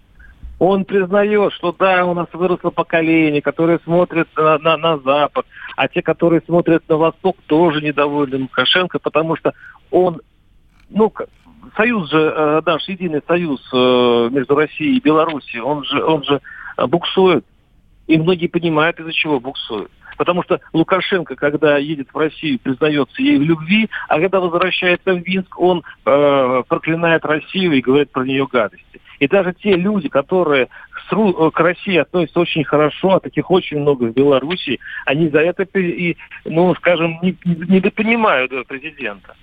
Он 0.58 0.84
признает, 0.84 1.52
что 1.52 1.72
да, 1.78 2.04
у 2.04 2.14
нас 2.14 2.26
выросло 2.32 2.70
поколение, 2.70 3.40
которое 3.40 3.78
смотрит 3.84 4.26
на, 4.36 4.58
на, 4.58 4.76
на 4.76 4.98
Запад, 4.98 5.46
а 5.76 5.86
те, 5.86 6.02
которые 6.02 6.42
смотрят 6.44 6.82
на 6.88 6.96
Восток, 6.96 7.36
тоже 7.46 7.80
недовольны 7.80 8.38
Лукашенко, 8.38 8.98
потому 8.98 9.36
что 9.36 9.54
он, 9.92 10.20
ну, 10.90 11.12
союз 11.76 12.10
же, 12.10 12.18
э, 12.18 12.62
наш 12.66 12.88
единый 12.88 13.22
союз 13.28 13.60
э, 13.72 14.28
между 14.32 14.56
Россией 14.56 14.96
и 14.96 15.00
Белоруссией, 15.00 15.60
он 15.60 15.84
же, 15.84 16.02
он 16.02 16.24
же 16.24 16.40
буксует 16.88 17.44
и 18.08 18.18
многие 18.18 18.48
понимают, 18.48 18.98
из-за 18.98 19.12
чего 19.12 19.38
буксуют. 19.38 19.92
Потому 20.16 20.42
что 20.42 20.60
Лукашенко, 20.72 21.36
когда 21.36 21.78
едет 21.78 22.08
в 22.12 22.18
Россию, 22.18 22.58
признается 22.58 23.22
ей 23.22 23.38
в 23.38 23.42
любви, 23.42 23.88
а 24.08 24.18
когда 24.18 24.40
возвращается 24.40 25.14
в 25.14 25.24
Минск, 25.24 25.56
он 25.60 25.84
э, 26.04 26.62
проклинает 26.66 27.24
Россию 27.24 27.72
и 27.72 27.80
говорит 27.80 28.10
про 28.10 28.24
нее 28.24 28.48
гадости. 28.50 29.00
И 29.20 29.28
даже 29.28 29.52
те 29.52 29.74
люди, 29.74 30.08
которые 30.08 30.68
к 31.10 31.60
России 31.60 31.96
относятся 31.96 32.40
очень 32.40 32.64
хорошо, 32.64 33.14
а 33.14 33.20
таких 33.20 33.50
очень 33.50 33.80
много 33.80 34.04
в 34.04 34.12
Беларуси, 34.12 34.78
они 35.06 35.28
за 35.28 35.40
это, 35.40 35.62
и, 35.78 36.16
ну, 36.44 36.74
скажем, 36.74 37.18
не, 37.22 37.36
недопонимают 37.44 38.52
президента. 38.66 39.34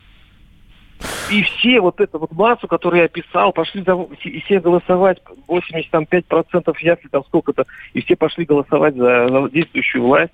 И 1.31 1.41
все 1.43 1.81
вот 1.81 1.99
эту 1.99 2.19
вот 2.19 2.31
массу, 2.31 2.67
которую 2.67 2.99
я 2.99 3.05
описал, 3.05 3.51
пошли 3.51 3.83
за, 3.83 3.93
и 4.23 4.41
все 4.41 4.59
голосовать, 4.59 5.21
85% 5.47 6.75
ясли, 6.81 7.07
там 7.09 7.23
сколько-то, 7.25 7.65
и 7.93 8.01
все 8.01 8.15
пошли 8.15 8.45
голосовать 8.45 8.95
за, 8.95 9.27
за 9.27 9.49
действующую 9.49 10.03
власть 10.03 10.31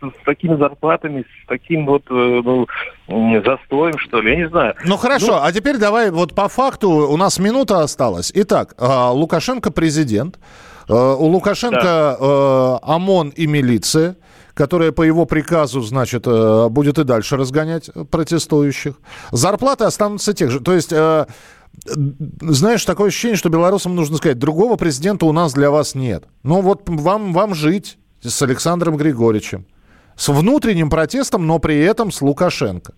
с 0.00 0.24
такими 0.24 0.56
зарплатами, 0.56 1.22
с 1.22 1.46
таким 1.48 1.86
вот 1.86 2.02
э, 2.10 2.42
ну, 2.44 2.66
застоем, 3.44 3.98
что 3.98 4.20
ли, 4.20 4.32
я 4.32 4.36
не 4.36 4.48
знаю. 4.48 4.74
Ну 4.84 4.96
хорошо, 4.96 5.36
ну, 5.36 5.38
а 5.42 5.52
теперь 5.52 5.78
давай 5.78 6.10
вот 6.10 6.34
по 6.34 6.48
факту, 6.48 6.90
у 6.90 7.16
нас 7.16 7.38
минута 7.38 7.80
осталась. 7.80 8.30
Итак, 8.34 8.74
а, 8.78 9.10
Лукашенко 9.12 9.70
президент, 9.70 10.38
э, 10.88 10.92
у 10.92 11.26
Лукашенко 11.26 11.82
да. 11.82 12.16
Э, 12.20 12.78
ОМОН 12.82 13.30
и 13.30 13.46
милиция, 13.46 14.16
которая 14.54 14.92
по 14.92 15.02
его 15.02 15.26
приказу, 15.26 15.80
значит, 15.80 16.26
будет 16.70 16.98
и 16.98 17.04
дальше 17.04 17.36
разгонять 17.36 17.90
протестующих. 18.10 18.94
Зарплаты 19.32 19.84
останутся 19.84 20.32
тех 20.32 20.50
же. 20.50 20.60
То 20.60 20.72
есть 20.72 20.92
знаешь, 22.40 22.84
такое 22.84 23.08
ощущение, 23.08 23.36
что 23.36 23.48
белорусам 23.48 23.96
нужно 23.96 24.16
сказать, 24.16 24.38
другого 24.38 24.76
президента 24.76 25.26
у 25.26 25.32
нас 25.32 25.52
для 25.54 25.70
вас 25.70 25.94
нет. 25.94 26.24
Ну 26.44 26.60
вот 26.60 26.82
вам, 26.86 27.32
вам 27.32 27.54
жить 27.54 27.98
с 28.20 28.40
Александром 28.42 28.96
Григорьевичем 28.96 29.66
с 30.16 30.28
внутренним 30.28 30.90
протестом, 30.90 31.46
но 31.46 31.58
при 31.58 31.78
этом 31.78 32.10
с 32.10 32.22
Лукашенко. 32.22 32.92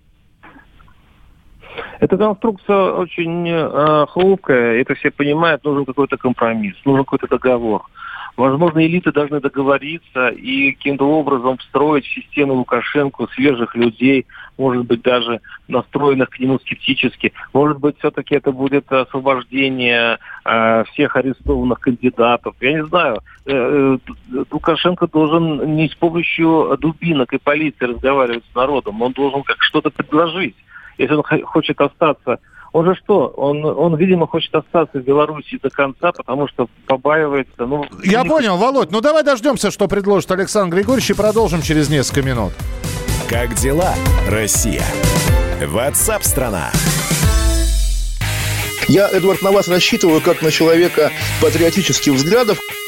Эта 1.99 2.19
конструкция 2.19 2.93
очень 2.93 3.49
э, 3.49 4.07
хрупкая, 4.11 4.81
это 4.81 4.95
все 4.95 5.11
понимают, 5.11 5.65
нужен 5.65 5.87
какой-то 5.87 6.19
компромисс, 6.19 6.77
нужен 6.85 7.05
какой-то 7.05 7.27
договор. 7.27 7.83
Возможно, 8.37 8.85
элиты 8.85 9.13
должны 9.13 9.41
договориться 9.41 10.29
и 10.29 10.73
каким-то 10.73 11.09
образом 11.09 11.57
встроить 11.57 12.05
в 12.05 12.15
систему 12.15 12.55
Лукашенко 12.55 13.27
свежих 13.35 13.75
людей, 13.75 14.27
может 14.59 14.85
быть, 14.85 15.01
даже 15.01 15.41
настроенных 15.69 16.29
к 16.29 16.39
нему 16.39 16.59
скептически. 16.59 17.33
Может 17.55 17.79
быть, 17.79 17.99
все-таки 17.99 18.35
это 18.35 18.53
будет 18.53 18.93
освобождение 18.93 20.19
э, 20.45 20.85
всех 20.93 21.17
арестованных 21.17 21.81
кандидатов. 21.81 22.55
Я 22.61 22.73
не 22.75 22.85
знаю. 22.85 23.21
Э, 23.47 23.97
э, 24.33 24.45
Лукашенко 24.51 25.07
должен 25.07 25.75
не 25.75 25.89
с 25.89 25.95
помощью 25.95 26.77
дубинок 26.79 27.33
и 27.33 27.39
полиции 27.39 27.87
разговаривать 27.87 28.45
с 28.53 28.55
народом, 28.55 29.01
он 29.01 29.13
должен 29.13 29.45
как 29.45 29.63
что-то 29.63 29.89
предложить. 29.89 30.57
Если 30.99 31.15
он 31.15 31.23
хочет 31.23 31.81
остаться 31.81 32.39
он 32.77 32.85
же 32.85 32.95
что? 32.95 33.29
Он, 33.29 33.65
он, 33.65 33.97
видимо, 33.97 34.27
хочет 34.27 34.55
остаться 34.55 34.99
в 34.99 35.03
Беларуси 35.03 35.59
до 35.63 35.71
конца, 35.71 36.13
потому 36.13 36.47
что 36.47 36.69
побаивается. 36.87 37.65
Ну, 37.65 37.87
Я 38.05 38.23
не... 38.23 38.29
понял, 38.29 38.59
Володь. 38.59 38.91
Ну 38.91 39.01
давай 39.01 39.23
дождемся, 39.23 39.71
что 39.71 39.89
предложит 39.89 40.31
Александр 40.31 40.77
Григорьевич, 40.77 41.09
и 41.09 41.15
продолжим 41.15 41.63
через 41.63 41.89
несколько 41.89 42.21
минут. 42.21 42.53
Как 43.31 43.55
дела, 43.55 43.95
Россия? 44.29 44.83
Ватсап-страна! 45.67 46.71
Я, 48.89 49.09
Эдвард, 49.09 49.41
на 49.41 49.53
вас 49.53 49.69
рассчитываю 49.69 50.21
как 50.21 50.43
на 50.43 50.51
человека 50.51 51.11
патриотических 51.41 52.13
взглядов. 52.13 52.59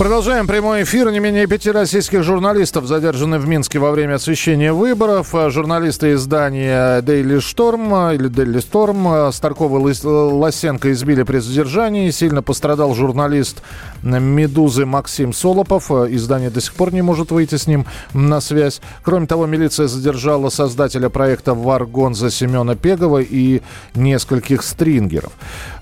Продолжаем 0.00 0.46
прямой 0.46 0.84
эфир. 0.84 1.10
Не 1.10 1.20
менее 1.20 1.46
пяти 1.46 1.70
российских 1.70 2.22
журналистов 2.22 2.86
задержаны 2.86 3.38
в 3.38 3.46
Минске 3.46 3.78
во 3.78 3.90
время 3.90 4.14
освещения 4.14 4.72
выборов. 4.72 5.34
Журналисты 5.48 6.14
издания 6.14 7.02
Daily 7.02 7.36
Storm 7.36 8.14
или 8.14 8.30
Daily 8.30 8.64
Storm 8.66 9.30
Старкова 9.30 9.78
Лосенко 9.78 10.90
избили 10.92 11.22
при 11.22 11.36
задержании. 11.40 12.08
Сильно 12.12 12.40
пострадал 12.40 12.94
журналист 12.94 13.62
«Медузы» 14.02 14.86
Максим 14.86 15.34
Солопов. 15.34 15.90
Издание 15.90 16.48
до 16.48 16.62
сих 16.62 16.72
пор 16.72 16.94
не 16.94 17.02
может 17.02 17.30
выйти 17.30 17.56
с 17.56 17.66
ним 17.66 17.84
на 18.14 18.40
связь. 18.40 18.80
Кроме 19.02 19.26
того, 19.26 19.44
милиция 19.44 19.86
задержала 19.86 20.48
создателя 20.48 21.10
проекта 21.10 21.52
«Варгонза» 21.52 22.30
Семена 22.30 22.74
Пегова 22.74 23.18
и 23.18 23.60
нескольких 23.94 24.62
стрингеров. 24.62 25.32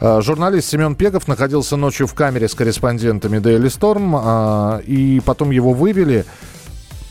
Журналист 0.01 0.71
Семен 0.71 0.97
Пегов 0.97 1.29
находился 1.29 1.77
ночью 1.77 2.09
в 2.09 2.15
камере 2.15 2.49
с 2.49 2.57
корреспондентами 2.57 3.39
Daily 3.39 3.67
Storm 3.67 4.08
а, 4.17 4.81
и 4.87 5.21
потом 5.25 5.51
его 5.51 5.73
вывели, 5.73 6.25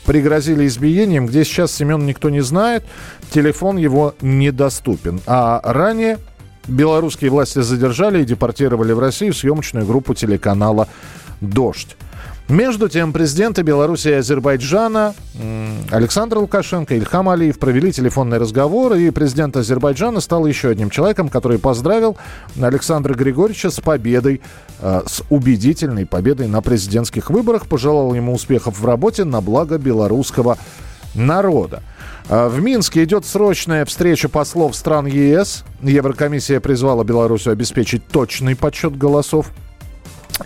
пригрозили 0.06 0.66
избиением. 0.66 1.26
Где 1.26 1.44
сейчас 1.44 1.72
Семен 1.72 2.06
никто 2.06 2.30
не 2.30 2.40
знает, 2.40 2.84
телефон 3.30 3.76
его 3.76 4.14
недоступен. 4.20 5.20
А 5.26 5.60
ранее 5.64 6.18
белорусские 6.66 7.30
власти 7.30 7.60
задержали 7.60 8.22
и 8.22 8.24
депортировали 8.24 8.92
в 8.92 8.98
Россию 8.98 9.34
съемочную 9.34 9.86
группу 9.86 10.14
телеканала 10.14 10.88
«Дождь». 11.40 11.96
Между 12.48 12.88
тем, 12.88 13.12
президенты 13.12 13.60
Беларуси 13.60 14.08
и 14.08 14.12
Азербайджана 14.12 15.14
Александр 15.90 16.38
Лукашенко 16.38 16.94
и 16.94 16.98
Ильхам 16.98 17.28
Алиев 17.28 17.58
провели 17.58 17.92
телефонный 17.92 18.38
разговор, 18.38 18.94
и 18.94 19.10
президент 19.10 19.54
Азербайджана 19.58 20.20
стал 20.20 20.46
еще 20.46 20.70
одним 20.70 20.88
человеком, 20.88 21.28
который 21.28 21.58
поздравил 21.58 22.16
Александра 22.58 23.12
Григорьевича 23.12 23.70
с 23.70 23.80
победой, 23.80 24.40
э, 24.80 25.02
с 25.06 25.22
убедительной 25.28 26.06
победой 26.06 26.46
на 26.46 26.62
президентских 26.62 27.28
выборах, 27.28 27.66
пожелал 27.66 28.14
ему 28.14 28.32
успехов 28.32 28.80
в 28.80 28.86
работе 28.86 29.24
на 29.24 29.42
благо 29.42 29.76
белорусского 29.76 30.56
народа. 31.14 31.82
Э, 32.30 32.48
в 32.48 32.62
Минске 32.62 33.04
идет 33.04 33.26
срочная 33.26 33.84
встреча 33.84 34.30
послов 34.30 34.74
стран 34.74 35.04
ЕС. 35.04 35.64
Еврокомиссия 35.82 36.60
призвала 36.60 37.04
Беларусь 37.04 37.46
обеспечить 37.46 38.06
точный 38.08 38.56
подсчет 38.56 38.96
голосов. 38.96 39.50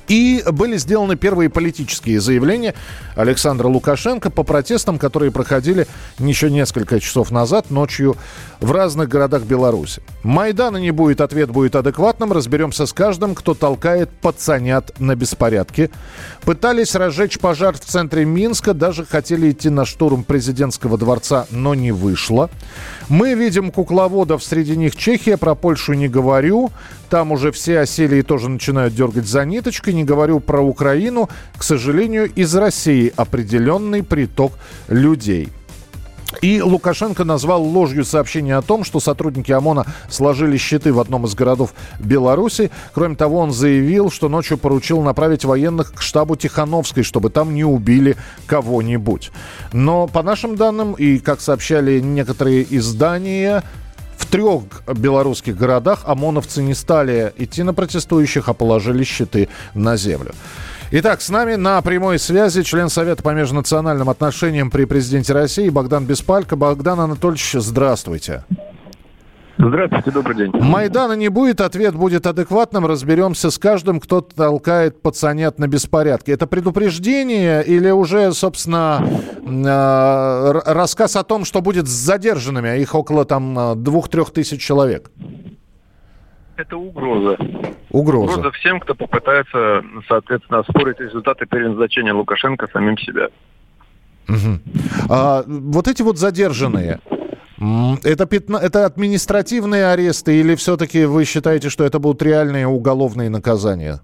И 0.08 0.42
были 0.50 0.76
сделаны 0.76 1.16
первые 1.16 1.50
политические 1.50 2.20
заявления 2.20 2.74
Александра 3.16 3.68
Лукашенко 3.68 4.30
по 4.30 4.42
протестам, 4.42 4.98
которые 4.98 5.30
проходили 5.30 5.86
еще 6.18 6.50
несколько 6.50 7.00
часов 7.00 7.30
назад 7.30 7.70
ночью 7.70 8.16
в 8.60 8.72
разных 8.72 9.08
городах 9.08 9.42
Беларуси. 9.42 10.02
Майдана 10.22 10.76
не 10.76 10.90
будет, 10.90 11.20
ответ 11.20 11.50
будет 11.50 11.76
адекватным. 11.76 12.32
Разберемся 12.32 12.86
с 12.86 12.92
каждым, 12.92 13.34
кто 13.34 13.54
толкает 13.54 14.10
пацанят 14.10 14.98
на 14.98 15.14
беспорядке. 15.14 15.90
Пытались 16.42 16.94
разжечь 16.94 17.38
пожар 17.38 17.74
в 17.74 17.80
центре 17.80 18.24
Минска, 18.24 18.74
даже 18.74 19.04
хотели 19.04 19.50
идти 19.50 19.70
на 19.70 19.84
штурм 19.84 20.24
президентского 20.24 20.98
дворца, 20.98 21.46
но 21.50 21.74
не 21.74 21.92
вышло. 21.92 22.50
Мы 23.08 23.34
видим 23.34 23.70
кукловодов, 23.70 24.42
среди 24.42 24.76
них 24.76 24.96
Чехия, 24.96 25.36
про 25.36 25.54
Польшу 25.54 25.92
не 25.92 26.08
говорю. 26.08 26.70
Там 27.12 27.30
уже 27.30 27.52
все 27.52 27.80
осели 27.80 28.16
и 28.16 28.22
тоже 28.22 28.48
начинают 28.48 28.94
дергать 28.94 29.26
за 29.26 29.44
ниточкой. 29.44 29.92
Не 29.92 30.02
говорю 30.02 30.40
про 30.40 30.62
Украину. 30.62 31.28
К 31.58 31.62
сожалению, 31.62 32.32
из 32.34 32.54
России 32.54 33.12
определенный 33.14 34.02
приток 34.02 34.54
людей. 34.88 35.50
И 36.40 36.62
Лукашенко 36.62 37.24
назвал 37.24 37.64
ложью 37.64 38.06
сообщение 38.06 38.56
о 38.56 38.62
том, 38.62 38.82
что 38.82 38.98
сотрудники 38.98 39.52
ОМОНа 39.52 39.84
сложили 40.08 40.56
щиты 40.56 40.90
в 40.90 41.00
одном 41.00 41.26
из 41.26 41.34
городов 41.34 41.74
Беларуси. 42.00 42.70
Кроме 42.94 43.14
того, 43.14 43.40
он 43.40 43.52
заявил, 43.52 44.10
что 44.10 44.30
ночью 44.30 44.56
поручил 44.56 45.02
направить 45.02 45.44
военных 45.44 45.92
к 45.92 46.00
штабу 46.00 46.36
Тихановской, 46.36 47.02
чтобы 47.02 47.28
там 47.28 47.52
не 47.52 47.62
убили 47.62 48.16
кого-нибудь. 48.46 49.32
Но 49.74 50.06
по 50.06 50.22
нашим 50.22 50.56
данным, 50.56 50.94
и 50.94 51.18
как 51.18 51.42
сообщали 51.42 52.00
некоторые 52.00 52.66
издания, 52.74 53.62
трех 54.32 54.62
белорусских 54.96 55.58
городах 55.58 56.00
ОМОНовцы 56.06 56.62
не 56.62 56.72
стали 56.72 57.34
идти 57.36 57.62
на 57.62 57.74
протестующих, 57.74 58.48
а 58.48 58.54
положили 58.54 59.04
щиты 59.04 59.50
на 59.74 59.96
землю. 59.96 60.32
Итак, 60.90 61.20
с 61.20 61.28
нами 61.28 61.56
на 61.56 61.80
прямой 61.82 62.18
связи 62.18 62.62
член 62.62 62.88
Совета 62.88 63.22
по 63.22 63.30
межнациональным 63.30 64.08
отношениям 64.08 64.70
при 64.70 64.86
президенте 64.86 65.34
России 65.34 65.68
Богдан 65.68 66.06
Беспалько. 66.06 66.56
Богдан 66.56 67.00
Анатольевич, 67.00 67.56
здравствуйте. 67.58 68.44
Здравствуйте, 68.48 68.71
добрый 69.58 70.36
день. 70.36 70.50
Майдана 70.54 71.12
не 71.12 71.28
будет, 71.28 71.60
ответ 71.60 71.94
будет 71.94 72.26
адекватным. 72.26 72.86
Разберемся 72.86 73.50
с 73.50 73.58
каждым, 73.58 74.00
кто 74.00 74.20
толкает 74.20 75.02
пацанят 75.02 75.58
на 75.58 75.68
беспорядке. 75.68 76.32
Это 76.32 76.46
предупреждение 76.46 77.64
или 77.64 77.90
уже, 77.90 78.32
собственно, 78.32 79.04
э, 79.44 80.72
рассказ 80.72 81.16
о 81.16 81.22
том, 81.22 81.44
что 81.44 81.60
будет 81.60 81.86
с 81.86 81.90
задержанными, 81.90 82.70
а 82.70 82.76
их 82.76 82.94
около 82.94 83.24
там 83.24 83.82
двух-трех 83.82 84.30
тысяч 84.30 84.60
человек? 84.60 85.10
Это 86.56 86.76
угроза. 86.76 87.36
Угроза. 87.90 88.32
Угроза 88.32 88.50
всем, 88.52 88.80
кто 88.80 88.94
попытается, 88.94 89.82
соответственно, 90.08 90.60
оспорить 90.60 91.00
результаты 91.00 91.46
переназначения 91.46 92.14
Лукашенко 92.14 92.68
самим 92.72 92.96
себя. 92.98 93.28
Угу. 94.28 94.60
А, 95.10 95.42
вот 95.46 95.88
эти 95.88 96.02
вот 96.02 96.18
задержанные, 96.18 97.00
это, 98.04 98.26
пятна, 98.26 98.56
это 98.56 98.86
административные 98.86 99.86
аресты 99.86 100.40
или 100.40 100.54
все-таки 100.54 101.04
вы 101.04 101.24
считаете, 101.24 101.70
что 101.70 101.84
это 101.84 101.98
будут 101.98 102.22
реальные 102.22 102.66
уголовные 102.66 103.30
наказания? 103.30 104.00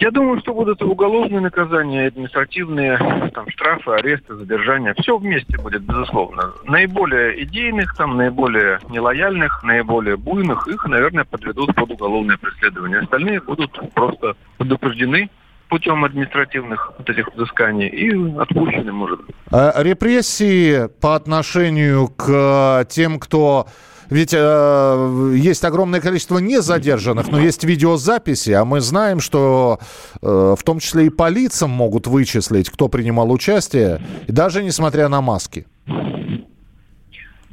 Я 0.00 0.10
думаю, 0.10 0.40
что 0.40 0.54
будут 0.54 0.80
уголовные 0.80 1.40
наказания, 1.40 2.06
административные, 2.06 2.96
там, 3.34 3.46
штрафы, 3.50 3.90
аресты, 3.90 4.34
задержания. 4.34 4.94
Все 4.94 5.18
вместе 5.18 5.58
будет, 5.58 5.82
безусловно. 5.82 6.54
Наиболее 6.64 7.44
идейных, 7.44 7.94
там, 7.96 8.16
наиболее 8.16 8.78
нелояльных, 8.88 9.62
наиболее 9.62 10.16
буйных, 10.16 10.68
их, 10.68 10.86
наверное, 10.86 11.24
подведут 11.24 11.74
под 11.74 11.90
уголовное 11.90 12.38
преследование. 12.38 13.00
Остальные 13.00 13.42
будут 13.42 13.78
просто 13.92 14.36
предупреждены 14.56 15.28
путем 15.70 16.04
административных 16.04 16.92
вот 16.98 17.08
этих 17.08 17.32
взысканий 17.34 17.86
и 17.86 18.38
отпущены, 18.38 18.92
может 18.92 19.24
быть. 19.24 19.34
А 19.50 19.82
репрессии 19.82 20.88
по 21.00 21.14
отношению 21.14 22.08
к 22.08 22.84
тем, 22.90 23.18
кто 23.18 23.66
ведь 24.10 24.34
э, 24.34 25.32
есть 25.36 25.64
огромное 25.64 26.00
количество 26.00 26.38
незадержанных, 26.38 27.28
но 27.28 27.38
есть 27.38 27.62
видеозаписи, 27.62 28.50
а 28.50 28.64
мы 28.64 28.80
знаем, 28.80 29.20
что 29.20 29.78
э, 30.20 30.54
в 30.58 30.62
том 30.64 30.80
числе 30.80 31.06
и 31.06 31.10
по 31.10 31.28
лицам 31.28 31.70
могут 31.70 32.08
вычислить, 32.08 32.68
кто 32.70 32.88
принимал 32.88 33.30
участие, 33.30 34.00
даже 34.26 34.64
несмотря 34.64 35.08
на 35.08 35.20
маски. 35.20 35.66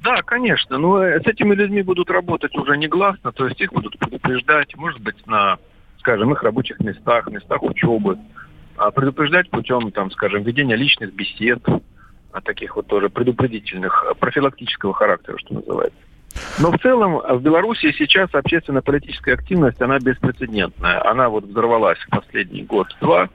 Да, 0.03 0.21
конечно. 0.25 0.77
Но 0.79 0.99
с 1.03 1.27
этими 1.27 1.53
людьми 1.53 1.83
будут 1.83 2.09
работать 2.09 2.55
уже 2.55 2.75
негласно, 2.77 3.31
то 3.31 3.45
есть 3.47 3.61
их 3.61 3.71
будут 3.71 3.99
предупреждать, 3.99 4.75
может 4.75 5.01
быть, 5.01 5.27
на 5.27 5.59
скажем, 6.07 6.31
их 6.31 6.41
рабочих 6.41 6.79
местах, 6.79 7.27
местах 7.27 7.61
учебы, 7.63 8.17
а 8.77 8.91
предупреждать 8.91 9.49
путем, 9.49 9.91
там, 9.91 10.09
скажем, 10.11 10.43
ведения 10.43 10.77
личных 10.77 11.13
бесед, 11.13 11.61
а 12.31 12.39
таких 12.39 12.77
вот 12.77 12.87
тоже 12.87 13.09
предупредительных, 13.09 14.05
а, 14.09 14.13
профилактического 14.13 14.93
характера, 14.93 15.37
что 15.37 15.55
называется. 15.55 15.99
Но 16.59 16.71
в 16.71 16.79
целом 16.79 17.17
в 17.17 17.41
Беларуси 17.41 17.91
сейчас 17.97 18.33
общественно-политическая 18.33 19.33
активность, 19.33 19.81
она 19.81 19.99
беспрецедентная. 19.99 21.05
Она 21.05 21.27
вот 21.27 21.43
взорвалась 21.43 21.99
в 21.99 22.09
последний 22.09 22.63
год-два, 22.63 23.27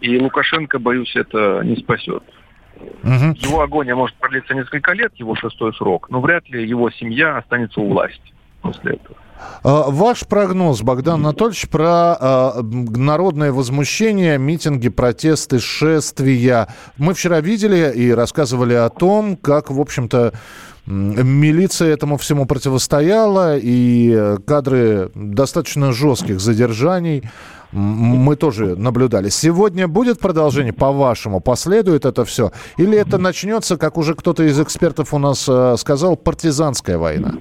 и 0.00 0.16
Лукашенко, 0.16 0.78
боюсь, 0.78 1.16
это 1.16 1.62
не 1.64 1.76
спасет. 1.76 2.22
Угу. 2.76 3.34
Его 3.38 3.60
агония 3.62 3.96
может 3.96 4.14
продлиться 4.16 4.54
несколько 4.54 4.92
лет, 4.92 5.12
его 5.16 5.34
шестой 5.34 5.74
срок, 5.74 6.10
но 6.10 6.20
вряд 6.20 6.48
ли 6.48 6.64
его 6.64 6.90
семья 6.90 7.38
останется 7.38 7.80
у 7.80 7.88
власти 7.88 8.32
после 8.62 8.94
этого. 8.94 9.16
А, 9.62 9.90
ваш 9.90 10.26
прогноз, 10.26 10.82
Богдан 10.82 11.20
Анатольевич, 11.20 11.68
про 11.68 12.16
э, 12.20 12.62
народное 12.62 13.52
возмущение, 13.52 14.38
митинги, 14.38 14.88
протесты, 14.88 15.58
шествия. 15.58 16.68
Мы 16.96 17.14
вчера 17.14 17.40
видели 17.40 17.92
и 17.94 18.10
рассказывали 18.10 18.74
о 18.74 18.88
том, 18.88 19.36
как, 19.36 19.70
в 19.70 19.80
общем-то, 19.80 20.32
милиция 20.86 21.92
этому 21.92 22.16
всему 22.16 22.46
противостояла, 22.46 23.56
и 23.56 24.36
кадры 24.46 25.10
достаточно 25.14 25.92
жестких 25.92 26.40
задержаний 26.40 27.22
мы 27.72 28.34
тоже 28.34 28.74
наблюдали. 28.76 29.28
Сегодня 29.28 29.86
будет 29.86 30.18
продолжение, 30.18 30.72
по-вашему, 30.72 31.40
последует 31.40 32.04
это 32.04 32.24
все? 32.24 32.50
Или 32.78 32.98
это 32.98 33.18
начнется, 33.18 33.76
как 33.76 33.96
уже 33.96 34.14
кто-то 34.14 34.42
из 34.42 34.58
экспертов 34.58 35.14
у 35.14 35.18
нас 35.18 35.46
э, 35.48 35.76
сказал, 35.78 36.16
партизанская 36.16 36.98
война? 36.98 37.34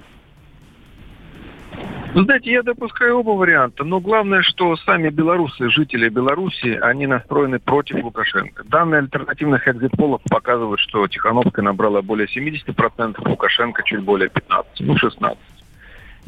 Ну, 2.15 2.24
знаете, 2.24 2.52
я 2.52 2.63
допускаю 2.63 3.19
оба 3.19 3.32
варианта, 3.32 3.84
но 3.84 4.00
главное, 4.00 4.41
что 4.41 4.76
сами 4.78 5.10
белорусы, 5.10 5.69
жители 5.69 6.10
Беларуси, 6.10 6.78
они 6.82 7.06
настроены 7.06 7.60
против 7.60 8.04
Лукашенко. 8.04 8.63
Данные 8.65 9.00
альтернативных 9.00 9.67
экзит-полов 9.67 10.22
показывают, 10.30 10.80
что 10.80 11.08
Тихановская 11.08 11.63
набрала 11.63 12.02
более 12.02 12.28
70%, 12.28 13.30
Лукашенко 13.30 13.84
чуть 13.84 14.02
более 14.02 14.30
15%, 14.30 14.63
ну 14.80 14.95
16%. 14.95 15.38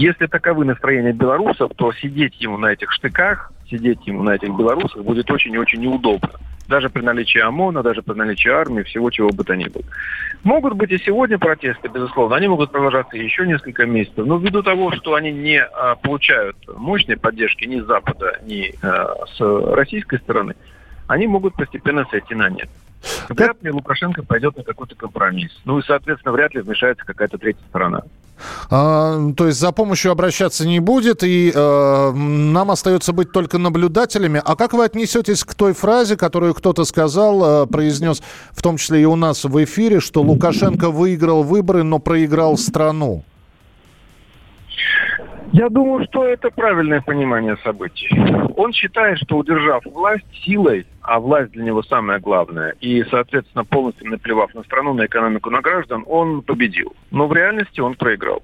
Если 0.02 0.26
таковы 0.26 0.66
настроения 0.66 1.14
белорусов, 1.14 1.74
то 1.76 1.94
сидеть 1.94 2.42
ему 2.42 2.58
на 2.58 2.74
этих 2.74 2.92
штыках, 2.92 3.52
сидеть 3.70 4.00
ему 4.08 4.24
на 4.24 4.32
этих 4.32 4.50
белорусах 4.50 5.04
будет 5.04 5.30
очень 5.30 5.54
и 5.54 5.60
очень 5.60 5.80
неудобно 5.80 6.32
даже 6.68 6.90
при 6.90 7.02
наличии 7.02 7.40
ОМОНа, 7.40 7.84
даже 7.84 8.02
при 8.02 8.14
наличии 8.14 8.50
армии, 8.50 8.84
всего 8.84 9.12
чего 9.12 9.30
бы 9.30 9.44
то 9.44 9.56
ни 9.56 9.66
было. 9.66 9.84
Могут 10.44 10.74
быть 10.74 10.90
и 10.90 10.98
сегодня 10.98 11.38
протесты, 11.38 11.90
безусловно, 11.90 12.38
они 12.38 12.48
могут 12.48 12.72
продолжаться 12.72 13.18
еще 13.18 13.46
несколько 13.46 13.86
месяцев, 13.86 14.26
но 14.26 14.38
ввиду 14.38 14.64
того, 14.64 14.92
что 14.94 15.16
они 15.16 15.32
не 15.32 15.62
а, 15.62 15.96
получают 15.96 16.56
мощной 16.74 17.18
поддержки 17.18 17.66
ни 17.66 17.82
с 17.82 17.86
Запада, 17.86 18.40
ни 18.44 18.74
а, 18.82 19.26
с 19.28 19.76
российской 19.76 20.20
стороны, 20.20 20.56
они 21.08 21.28
могут 21.28 21.56
постепенно 21.56 22.06
сойти 22.10 22.36
на 22.36 22.50
нет. 22.50 22.70
Вряд 23.28 23.62
ли 23.64 23.72
Лукашенко 23.72 24.24
пойдет 24.24 24.56
на 24.56 24.64
какой-то 24.64 24.96
компромисс. 24.96 25.52
Ну 25.66 25.80
и, 25.80 25.84
соответственно, 25.84 26.32
вряд 26.32 26.56
ли 26.56 26.62
вмешается 26.62 27.06
какая-то 27.06 27.38
третья 27.38 27.64
сторона. 27.68 28.04
А, 28.70 29.32
то 29.36 29.48
есть 29.48 29.60
за 29.60 29.72
помощью 29.72 30.12
обращаться 30.12 30.68
не 30.68 30.80
будет, 30.80 31.24
и 31.24 31.52
э, 31.54 32.12
нам 32.14 32.72
остается 32.72 33.14
быть 33.14 33.32
только 33.32 33.58
наблюдателями. 33.58 34.42
А 34.44 34.56
как 34.56 34.74
вы 34.74 34.86
отнесетесь 34.86 35.44
к 35.44 35.54
той 35.56 35.74
фразе, 35.74 36.18
которую 36.18 36.54
кто-то 36.54 36.86
сказал, 36.86 37.64
э, 37.64 37.68
произнес, 37.68 38.22
в 38.52 38.62
том 38.62 38.78
числе 38.78 39.02
и 39.02 39.06
у 39.06 39.16
нас 39.16 39.44
в 39.44 39.64
эфире, 39.64 40.00
что 40.00 40.22
Лукашенко 40.22 40.90
выиграл 40.90 41.44
выборы, 41.44 41.84
но 41.84 42.00
проиграл 42.00 42.58
страну? 42.58 43.24
Я 45.52 45.70
думаю, 45.70 46.06
что 46.10 46.24
это 46.24 46.50
правильное 46.50 47.02
понимание 47.02 47.58
событий. 47.64 48.10
Он 48.56 48.72
считает, 48.72 49.18
что 49.20 49.38
удержав 49.38 49.84
власть 49.86 50.26
силой, 50.46 50.86
а 51.02 51.20
власть 51.20 51.52
для 51.52 51.64
него 51.64 51.84
самое 51.84 52.20
главное, 52.20 52.76
и, 52.80 53.04
соответственно, 53.10 53.66
полностью 53.66 54.10
наплевав 54.10 54.54
на 54.54 54.64
страну, 54.64 54.94
на 54.94 55.06
экономику, 55.06 55.50
на 55.50 55.62
граждан, 55.62 56.06
он 56.08 56.42
победил. 56.42 56.94
Но 57.12 57.28
в 57.28 57.34
реальности 57.34 57.82
он 57.82 57.96
проиграл. 57.96 58.42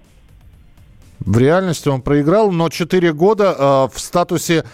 В 1.20 1.38
реальности 1.38 1.88
он 1.88 2.02
проиграл, 2.02 2.52
но 2.52 2.70
4 2.70 3.13
года 3.13 3.56
э, 3.58 3.96
в 3.96 4.00
статусе 4.00 4.65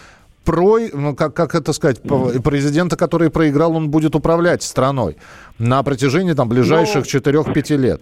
про, 0.44 0.78
ну, 0.92 1.14
как, 1.14 1.34
как 1.34 1.54
это 1.54 1.72
сказать, 1.72 2.02
президента, 2.02 2.96
который 2.96 3.30
проиграл, 3.30 3.76
он 3.76 3.90
будет 3.90 4.14
управлять 4.14 4.62
страной 4.62 5.16
на 5.58 5.82
протяжении 5.82 6.34
там, 6.34 6.48
ближайших 6.48 7.06
но... 7.12 7.20
Ну, 7.24 7.42
4-5 7.44 7.76
лет. 7.76 8.00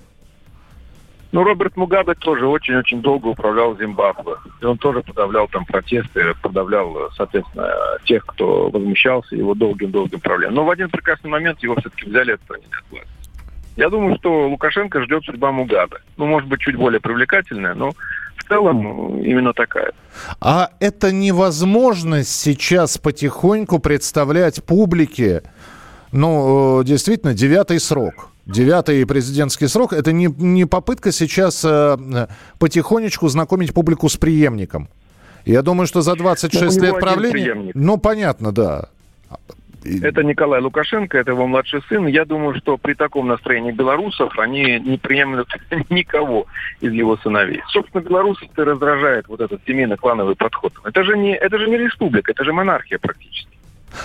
Ну, 1.33 1.45
Роберт 1.45 1.77
Мугабе 1.79 2.15
тоже 2.15 2.47
очень-очень 2.47 3.01
долго 3.01 3.29
управлял 3.29 3.77
Зимбабве. 3.79 4.35
И 4.61 4.65
он 4.67 4.77
тоже 4.77 5.03
подавлял 5.03 5.49
там 5.49 5.65
протесты, 5.65 6.35
подавлял, 6.43 7.11
соответственно, 7.17 7.73
тех, 8.05 8.25
кто 8.27 8.69
возмущался 8.69 9.35
его 9.35 9.55
долгим-долгим 9.55 10.21
правлением. 10.21 10.57
Но 10.57 10.65
в 10.67 10.71
один 10.71 10.91
прекрасный 10.91 11.31
момент 11.31 11.63
его 11.63 11.75
все-таки 11.77 12.09
взяли 12.09 12.33
отстранили 12.33 12.69
от 12.69 12.91
власти. 12.91 13.09
Я 13.77 13.89
думаю, 13.89 14.17
что 14.19 14.49
Лукашенко 14.49 15.03
ждет 15.05 15.25
судьба 15.25 15.51
Мугабе. 15.53 15.97
Ну, 16.19 16.27
может 16.27 16.47
быть, 16.51 16.61
чуть 16.61 16.77
более 16.77 17.01
привлекательная, 17.01 17.73
но 17.73 17.93
в 18.37 18.45
целом 18.47 19.19
именно 19.23 19.55
такая. 19.55 19.93
А 20.39 20.69
это 20.81 21.13
невозможность 21.13 22.39
сейчас 22.39 22.99
потихоньку 22.99 23.79
представлять 23.79 24.63
публике, 24.63 25.43
ну, 26.13 26.83
э, 26.83 26.85
действительно, 26.85 27.33
девятый 27.33 27.81
срок– 27.81 28.29
Девятый 28.47 29.07
президентский 29.07 29.69
срок– 29.69 29.93
это 29.95 30.13
не, 30.13 30.27
не 30.27 30.65
попытка 30.65 31.13
сейчас 31.13 31.65
э, 31.65 32.27
потихонечку 32.59 33.29
знакомить 33.29 33.73
публику 33.73 34.09
с 34.09 34.17
преемником. 34.17 34.89
Я 35.45 35.63
думаю, 35.63 35.87
что 35.87 36.03
за 36.03 36.17
26 36.17 36.81
лет 36.81 36.99
правления... 36.99 37.71
Ну, 37.75 37.99
понятно, 37.99 38.53
да. 38.53 38.89
Это 39.85 40.23
Николай 40.23 40.61
Лукашенко, 40.61 41.19
это 41.19 41.33
его 41.33 41.47
младший 41.47 41.83
сын. 41.89 42.07
Я 42.07 42.25
думаю, 42.25 42.57
что 42.57 42.79
при 42.79 42.95
таком 42.95 43.29
настроении 43.29 43.73
белорусов 43.73 44.39
они 44.39 44.79
не 44.81 44.99
приемлют 44.99 45.49
никого 45.91 46.47
из 46.81 46.93
его 46.93 47.17
сыновей. 47.17 47.63
Собственно, 47.69 48.03
белорусов 48.03 48.49
раздражает 48.57 49.27
вот 49.29 49.41
этот 49.41 49.61
семейно-клановый 49.67 50.37
подход. 50.37 50.73
Это 50.85 51.03
же, 51.05 51.17
не, 51.17 51.35
это 51.35 51.59
же 51.59 51.69
не 51.69 51.79
республика, 51.79 52.33
это 52.33 52.45
же 52.45 52.53
монархия 52.53 52.99
практически. 52.99 53.49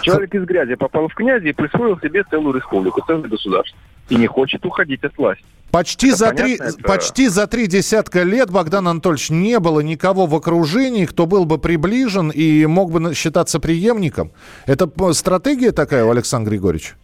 Человек 0.02 0.34
из 0.36 0.46
грязи 0.46 0.76
попал 0.76 1.08
в 1.08 1.14
князи 1.14 1.48
и 1.48 1.54
присвоил 1.54 2.00
себе 2.00 2.24
целую 2.24 2.56
республику, 2.56 3.02
целое 3.06 3.30
государство. 3.30 3.78
И 4.10 4.16
не 4.16 4.28
хочет 4.28 4.66
уходить 4.66 5.04
от 5.04 5.18
власти. 5.18 5.44
Почти 5.72 6.12
за, 6.12 6.32
три, 6.32 6.56
это... 6.56 6.78
почти 6.82 7.28
за 7.28 7.46
три 7.46 7.68
десятка 7.68 8.24
лет, 8.24 8.50
Богдан 8.50 8.88
Анатольевич, 8.88 9.30
не 9.30 9.60
было 9.60 9.82
никого 9.82 10.26
в 10.26 10.34
окружении, 10.34 11.06
кто 11.06 11.26
был 11.26 11.46
бы 11.46 11.58
приближен 11.58 12.30
и 12.30 12.66
мог 12.66 12.92
бы 12.92 13.14
считаться 13.14 13.60
преемником. 13.60 14.32
Это 14.66 14.90
стратегия 15.14 15.74
такая 15.74 16.06
у 16.06 16.12
Александра 16.12 16.52
Григорьевича? 16.52 16.96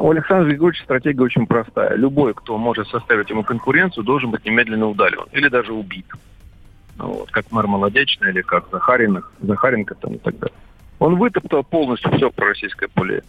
У 0.00 0.10
Александра 0.10 0.48
Григорьевича 0.48 0.84
стратегия 0.84 1.22
очень 1.22 1.46
простая. 1.46 1.94
Любой, 1.94 2.32
кто 2.32 2.56
может 2.56 2.88
составить 2.88 3.28
ему 3.28 3.44
конкуренцию, 3.44 4.04
должен 4.04 4.30
быть 4.30 4.44
немедленно 4.46 4.86
удален 4.88 5.26
или 5.32 5.48
даже 5.48 5.72
убит. 5.72 6.06
Вот, 6.96 7.30
как 7.30 7.52
мэр 7.52 7.66
Молодечный 7.66 8.30
или 8.30 8.40
как 8.40 8.64
Захаринов, 8.72 9.30
Захаренко 9.40 9.94
там 9.94 10.14
и 10.14 10.18
так 10.18 10.38
далее. 10.38 10.56
Он 10.98 11.16
вытоптал 11.16 11.62
полностью 11.62 12.10
все 12.16 12.30
пророссийское 12.30 12.88
поле. 12.88 13.22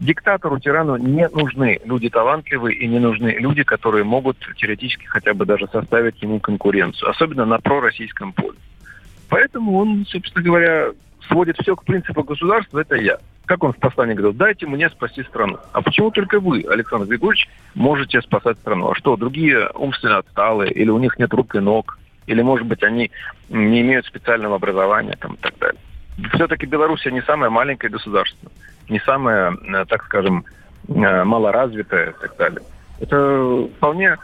Диктатору, 0.00 0.58
тирану 0.58 0.96
не 0.96 1.28
нужны 1.28 1.80
люди 1.84 2.10
талантливые 2.10 2.76
и 2.76 2.86
не 2.86 2.98
нужны 2.98 3.36
люди, 3.38 3.62
которые 3.62 4.04
могут 4.04 4.36
теоретически 4.56 5.06
хотя 5.06 5.34
бы 5.34 5.46
даже 5.46 5.68
составить 5.68 6.20
ему 6.20 6.40
конкуренцию, 6.40 7.10
особенно 7.10 7.44
на 7.44 7.58
пророссийском 7.58 8.32
поле. 8.32 8.58
Поэтому 9.28 9.78
он, 9.78 10.04
собственно 10.06 10.44
говоря, 10.44 10.88
сводит 11.28 11.56
все 11.58 11.76
к 11.76 11.84
принципу 11.84 12.22
государства, 12.24 12.80
это 12.80 12.96
я. 12.96 13.18
Как 13.46 13.62
он 13.62 13.72
в 13.72 13.76
послании 13.76 14.14
говорил, 14.14 14.32
дайте 14.32 14.66
мне 14.66 14.88
спасти 14.88 15.22
страну. 15.22 15.58
А 15.72 15.82
почему 15.82 16.10
только 16.10 16.40
вы, 16.40 16.64
Александр 16.68 17.06
Григорьевич, 17.06 17.48
можете 17.74 18.20
спасать 18.22 18.58
страну? 18.58 18.90
А 18.90 18.94
что, 18.94 19.16
другие 19.16 19.68
умственно 19.74 20.18
отсталые, 20.18 20.72
или 20.72 20.90
у 20.90 20.98
них 20.98 21.18
нет 21.18 21.32
рук 21.34 21.54
и 21.54 21.60
ног, 21.60 21.98
или, 22.26 22.42
может 22.42 22.66
быть, 22.66 22.82
они 22.82 23.10
не 23.48 23.82
имеют 23.82 24.06
специального 24.06 24.56
образования 24.56 25.16
там, 25.20 25.34
и 25.34 25.36
так 25.36 25.58
далее. 25.58 25.80
Все-таки 26.34 26.66
Беларусь 26.66 27.04
не 27.06 27.22
самое 27.22 27.50
маленькое 27.50 27.92
государство, 27.92 28.50
не 28.88 29.00
самое, 29.00 29.56
э, 29.62 29.84
так 29.86 30.04
скажем, 30.04 30.44
э, 30.88 31.24
малоразвитое 31.24 32.10
и 32.10 32.20
так 32.20 32.36
далее. 32.36 32.60
Это 33.00 33.68
вполне 33.76 34.16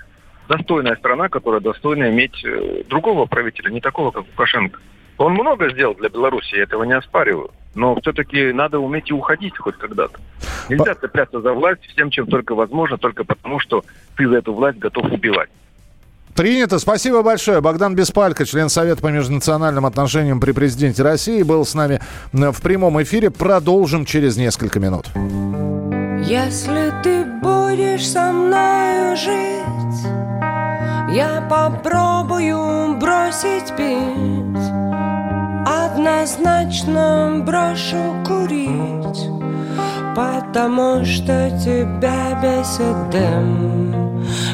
достойная 0.49 0.97
страна, 0.97 1.29
которая 1.29 1.61
достойна 1.61 2.11
иметь 2.11 2.45
э, 2.45 2.83
другого 2.89 3.27
правителя, 3.27 3.71
не 3.71 3.81
такого, 3.81 4.11
как 4.11 4.25
Лукашенко. 4.27 4.81
Он 5.19 5.35
много 5.35 5.71
сделал 5.71 5.95
для 5.95 6.09
Беларуси, 6.09 6.55
я 6.55 6.63
этого 6.63 6.85
не 6.85 6.95
оспариваю. 6.95 7.51
Но 7.75 7.95
все-таки 8.01 8.53
надо 8.53 8.81
уметь 8.81 9.11
и 9.11 9.15
уходить 9.15 9.57
хоть 9.57 9.77
когда-то. 9.77 10.19
Нельзя 10.69 10.95
цепляться 10.95 11.41
за 11.41 11.53
власть 11.53 11.87
всем, 11.87 12.11
чем 12.11 12.27
только 12.27 12.55
возможно, 12.55 12.99
только 12.99 13.23
потому, 13.25 13.61
что 13.61 13.85
ты 14.17 14.29
за 14.29 14.39
эту 14.39 14.53
власть 14.55 14.79
готов 14.79 15.05
убивать. 15.13 15.51
Принято. 16.35 16.79
Спасибо 16.79 17.23
большое. 17.23 17.61
Богдан 17.61 17.95
Беспалько, 17.95 18.45
член 18.47 18.69
Совета 18.69 19.03
по 19.03 19.09
межнациональным 19.09 19.85
отношениям 19.87 20.41
при 20.41 20.53
президенте 20.53 21.03
России, 21.03 21.43
был 21.43 21.67
с 21.67 21.75
нами 21.75 22.01
в 22.33 22.61
прямом 22.63 23.03
эфире. 23.03 23.31
Продолжим 23.31 24.05
через 24.05 24.37
несколько 24.37 24.81
минут. 24.81 25.07
Если 26.25 26.93
ты 27.03 27.25
будешь 27.43 28.07
со 28.07 28.33
мной 28.33 29.17
жить, 29.17 30.07
я 31.13 31.47
попробую 31.51 32.97
бросить 32.99 33.75
пить. 33.77 34.71
Однозначно 35.67 37.43
брошу 37.45 38.23
курить, 38.27 39.29
потому 40.15 41.05
что 41.05 41.51
тебя 41.65 42.39
бесит 42.43 43.11
дым. 43.11 44.00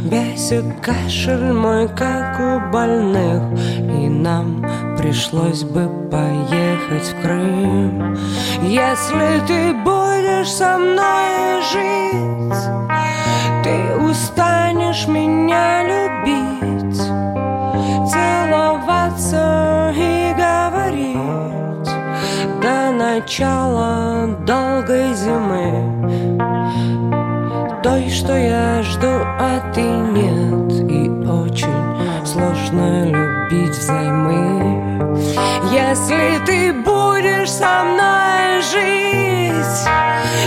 Бесит 0.03 0.65
кашель 0.81 1.53
мой, 1.53 1.89
как 1.89 2.39
у 2.41 2.71
больных 2.71 3.43
И 3.81 4.09
нам 4.09 4.65
пришлось 4.97 5.65
бы 5.65 5.89
поехать 6.11 7.09
в 7.13 7.23
Крым. 7.23 8.17
Если 8.63 9.41
ты 9.47 9.73
будешь 9.85 10.51
со 10.51 10.79
мной 10.79 11.63
жить 11.73 12.57
Ты 13.65 13.97
устанешь 13.97 15.07
меня 15.09 15.83
любить 15.83 17.01
Целоваться 18.11 19.93
и 19.97 20.35
говорить. 20.35 21.17
До 22.63 22.93
начала 22.93 24.29
долгой 24.47 25.15
зимы 25.15 25.96
той, 27.87 28.11
что 28.11 28.37
я 28.37 28.83
жду, 28.83 29.07
а 29.38 29.61
ты 29.72 29.83
нет. 29.83 30.72
И 30.90 31.09
очень 31.25 32.27
сложно 32.27 33.05
любить 33.05 33.79
взаймы. 33.79 35.14
Если 35.70 36.44
ты 36.44 36.72
будешь 36.72 37.51
со 37.51 37.85
мной 37.85 38.61
жить 38.72 39.88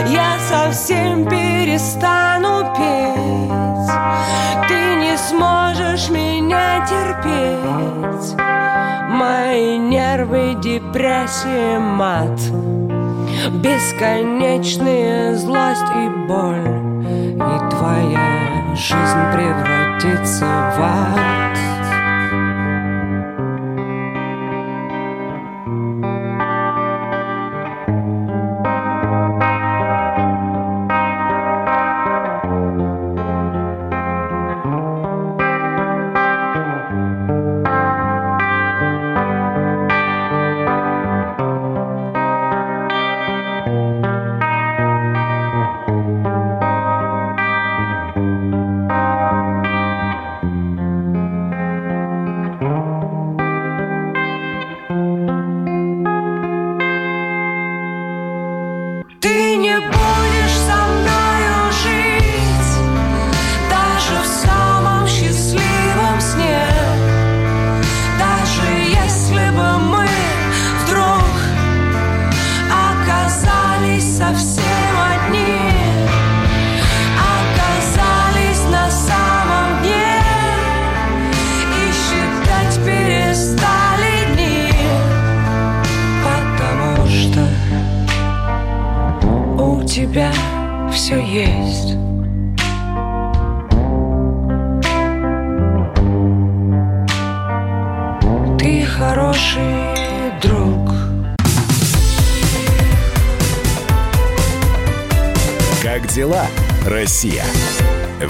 Я 0.09 0.37
совсем 0.49 1.25
перестану 1.29 2.73
петь. 2.75 3.95
Ты 4.67 4.95
не 4.97 5.17
сможешь 5.17 6.09
меня 6.09 6.85
терпеть. 6.89 8.35
Мои 9.09 9.77
нервы, 9.77 10.57
депрессия, 10.61 11.79
мат. 11.79 12.37
Бесконечная 13.63 15.35
злость 15.35 15.89
и 15.95 16.27
боль 16.27 16.98
и 17.39 17.69
твоя 17.69 18.75
жизнь 18.75 19.23
превратится 19.33 20.45
в 20.45 20.81
ад. 20.81 21.78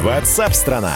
WhatsApp-страна. 0.03 0.95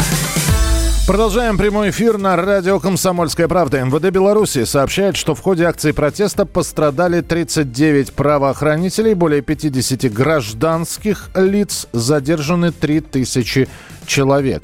Продолжаем 1.06 1.60
прямой 1.60 1.92
эфир 1.92 2.18
на 2.18 2.36
радио 2.36 2.80
«Комсомольская 2.80 3.48
правда». 3.48 3.84
МВД 3.84 4.10
Беларуси 4.10 4.64
сообщает, 4.64 5.16
что 5.16 5.36
в 5.36 5.42
ходе 5.42 5.66
акции 5.66 5.92
протеста 5.92 6.48
пострадали 6.48 7.22
39 7.22 8.14
правоохранителей, 8.14 9.14
более 9.14 9.44
50 9.44 10.12
гражданских 10.12 11.30
лиц, 11.36 11.86
задержаны 11.94 12.72
3000 12.72 13.68
человек. 14.08 14.64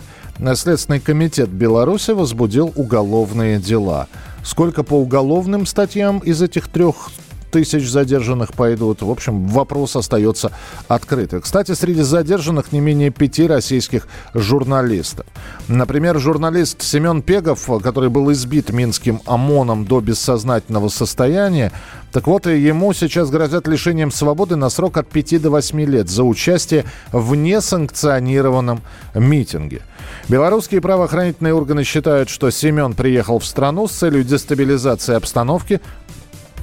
Следственный 0.56 1.00
комитет 1.00 1.50
Беларуси 1.50 2.12
возбудил 2.12 2.74
уголовные 2.76 3.60
дела. 3.60 4.08
Сколько 4.44 4.82
по 4.82 4.96
уголовным 4.96 5.68
статьям 5.68 6.18
из 6.18 6.42
этих 6.42 6.68
трех 6.68 7.12
тысяч 7.50 7.90
задержанных 7.90 8.54
пойдут. 8.54 9.02
В 9.02 9.10
общем, 9.10 9.48
вопрос 9.48 9.96
остается 9.96 10.52
открытым. 10.88 11.42
Кстати, 11.42 11.74
среди 11.74 12.02
задержанных 12.02 12.72
не 12.72 12.80
менее 12.80 13.10
пяти 13.10 13.48
российских 13.48 14.08
журналистов. 14.34 15.26
Например, 15.68 16.20
журналист 16.20 16.82
Семен 16.82 17.22
Пегов, 17.22 17.70
который 17.84 18.10
был 18.10 18.32
избит 18.32 18.72
минским 18.72 19.22
ОМОНом 19.26 19.86
до 19.86 20.02
бессознательного 20.02 20.90
состояния, 20.90 21.72
так 22.12 22.26
вот, 22.26 22.48
ему 22.48 22.92
сейчас 22.94 23.30
грозят 23.30 23.68
лишением 23.68 24.12
свободы 24.12 24.56
на 24.56 24.70
срок 24.70 24.98
от 24.98 25.08
5 25.08 25.42
до 25.42 25.52
8 25.52 25.80
лет 25.82 26.10
за 26.10 26.24
участие 26.24 26.86
в 27.12 27.36
несанкционированном 27.36 28.82
митинге. 29.14 29.82
Белорусские 30.28 30.82
правоохранительные 30.82 31.54
органы 31.54 31.84
считают, 31.84 32.30
что 32.30 32.50
Семен 32.50 32.94
приехал 32.94 33.38
в 33.38 33.46
страну 33.46 33.88
с 33.88 33.92
целью 33.92 34.24
дестабилизации 34.24 35.14
обстановки, 35.14 35.82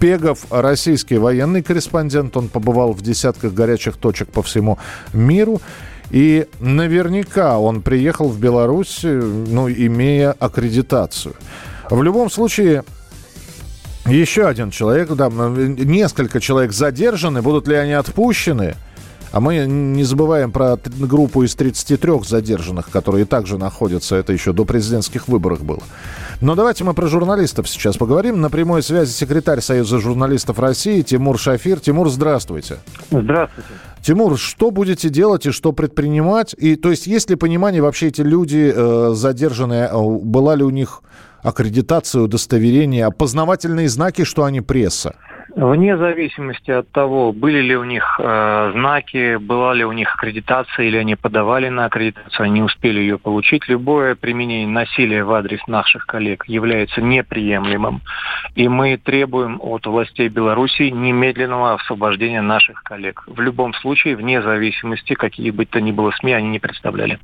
Пегов, 0.01 0.47
российский 0.51 1.19
военный 1.19 1.63
корреспондент. 1.63 2.37
Он 2.37 2.49
побывал 2.49 2.93
в 2.93 3.03
десятках 3.03 3.53
горячих 3.53 3.97
точек 3.97 4.29
по 4.29 4.43
всему 4.43 4.79
миру. 5.13 5.61
И 6.11 6.47
наверняка 6.61 7.59
он 7.59 7.83
приехал 7.83 8.29
в 8.29 8.39
Беларусь, 8.39 9.01
ну, 9.03 9.69
имея 9.69 10.33
аккредитацию. 10.33 11.35
В 11.91 12.03
любом 12.03 12.31
случае, 12.31 12.85
еще 14.07 14.47
один 14.47 14.71
человек, 14.71 15.11
да, 15.11 15.29
несколько 15.29 16.41
человек 16.41 16.73
задержаны. 16.73 17.43
Будут 17.43 17.67
ли 17.67 17.75
они 17.75 17.93
отпущены? 17.93 18.77
А 19.33 19.41
мы 19.41 19.67
не 19.67 20.05
забываем 20.05 20.53
про 20.53 20.79
группу 20.85 21.43
из 21.43 21.55
33 21.57 22.23
задержанных, 22.25 22.89
которые 22.91 23.27
также 23.27 23.59
находятся. 23.59 24.17
Это 24.17 24.33
еще 24.33 24.53
до 24.53 24.65
президентских 24.65 25.29
выборов 25.29 25.65
было. 25.65 25.83
Но 26.43 26.55
давайте 26.55 26.85
мы 26.85 26.93
про 26.93 27.07
журналистов 27.07 27.67
сейчас 27.67 27.97
поговорим. 27.97 28.43
На 28.43 28.51
прямой 28.51 28.83
связи 28.83 29.11
секретарь 29.11 29.63
Союза 29.63 29.99
журналистов 29.99 30.59
России 30.59 31.01
Тимур 31.01 31.39
Шафир. 31.39 31.81
Тимур, 31.81 32.11
здравствуйте. 32.11 32.77
Здравствуйте. 33.11 33.71
Тимур, 34.03 34.39
что 34.39 34.71
будете 34.71 35.09
делать 35.09 35.47
и 35.47 35.51
что 35.51 35.73
предпринимать? 35.73 36.55
И 36.59 36.77
то 36.77 36.91
есть 36.91 37.07
есть 37.07 37.31
ли 37.31 37.37
понимание 37.37 37.81
вообще 37.81 38.09
эти 38.09 38.21
люди 38.21 38.71
э, 38.75 39.13
задержанные, 39.15 39.89
э, 39.91 39.99
была 39.99 40.57
ли 40.57 40.63
у 40.63 40.71
них 40.71 41.03
аккредитация, 41.43 42.23
удостоверение, 42.23 43.07
опознавательные 43.07 43.89
знаки, 43.89 44.25
что 44.25 44.45
они 44.45 44.61
пресса? 44.61 45.17
Вне 45.57 45.97
зависимости 45.97 46.71
от 46.71 46.91
того, 46.91 47.33
были 47.33 47.63
ли 47.63 47.75
у 47.77 47.85
них 47.85 48.21
э, 48.23 48.73
знаки, 48.75 49.37
была 49.37 49.73
ли 49.73 49.87
у 49.87 49.93
них 49.93 50.15
аккредитация 50.15 50.85
или 50.85 50.99
они 50.99 51.17
подавали 51.17 51.71
на 51.71 51.87
аккредитацию, 51.87 52.45
они 52.45 52.61
успели 52.61 53.01
ее 53.01 53.17
получить, 53.17 53.67
любое 53.67 54.17
применение 54.17 54.69
насилия 54.69 55.25
в 55.25 55.33
адрес 55.33 55.67
наших 55.67 56.05
коллег 56.05 56.45
является 56.47 57.01
неприемлемым. 57.01 58.03
И 58.55 58.69
мы 58.69 58.99
требуем 58.99 59.59
от 59.63 59.87
властей 59.87 60.29
Беларуси 60.29 60.91
немедленного 60.91 61.73
освобождения 61.73 62.43
наших 62.43 62.83
коллег. 62.83 63.23
В 63.27 63.41
любом 63.41 63.73
случае, 63.73 64.17
вне 64.17 64.43
зависимости, 64.43 65.15
какие 65.15 65.53
бы 65.53 65.65
то 65.65 65.81
ни 65.81 65.91
было 65.91 66.11
СМИ, 66.21 66.35
они 66.35 66.49
не 66.49 66.59
представляли. 66.59 67.19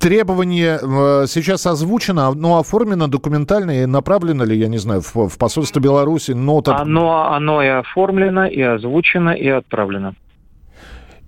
Требование 0.00 0.78
э, 0.80 1.26
сейчас 1.26 1.66
озвучено, 1.66 2.32
но 2.32 2.58
оформлено 2.58 3.08
документально 3.08 3.82
и 3.82 3.86
направлено 3.86 4.44
ли, 4.44 4.56
я 4.56 4.68
не 4.68 4.78
знаю, 4.78 5.02
в, 5.02 5.28
в 5.28 5.38
посольство 5.38 5.80
Беларуси? 5.80 6.30
Нота... 6.30 6.78
Оно, 6.78 7.32
оно 7.32 7.57
и 7.62 7.68
оформлено, 7.68 8.46
и 8.46 8.60
озвучено, 8.60 9.30
и 9.30 9.48
отправлено. 9.48 10.14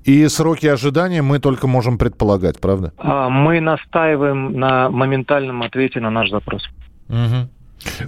И 0.04 0.26
сроки 0.28 0.66
ожидания 0.66 1.22
мы 1.22 1.38
только 1.38 1.66
можем 1.66 1.98
предполагать, 1.98 2.60
правда? 2.60 2.92
А, 2.98 3.28
мы 3.28 3.60
настаиваем 3.60 4.58
на 4.58 4.88
моментальном 4.90 5.62
ответе 5.62 6.00
на 6.00 6.10
наш 6.10 6.30
запрос. 6.30 6.62
Угу. 7.08 7.48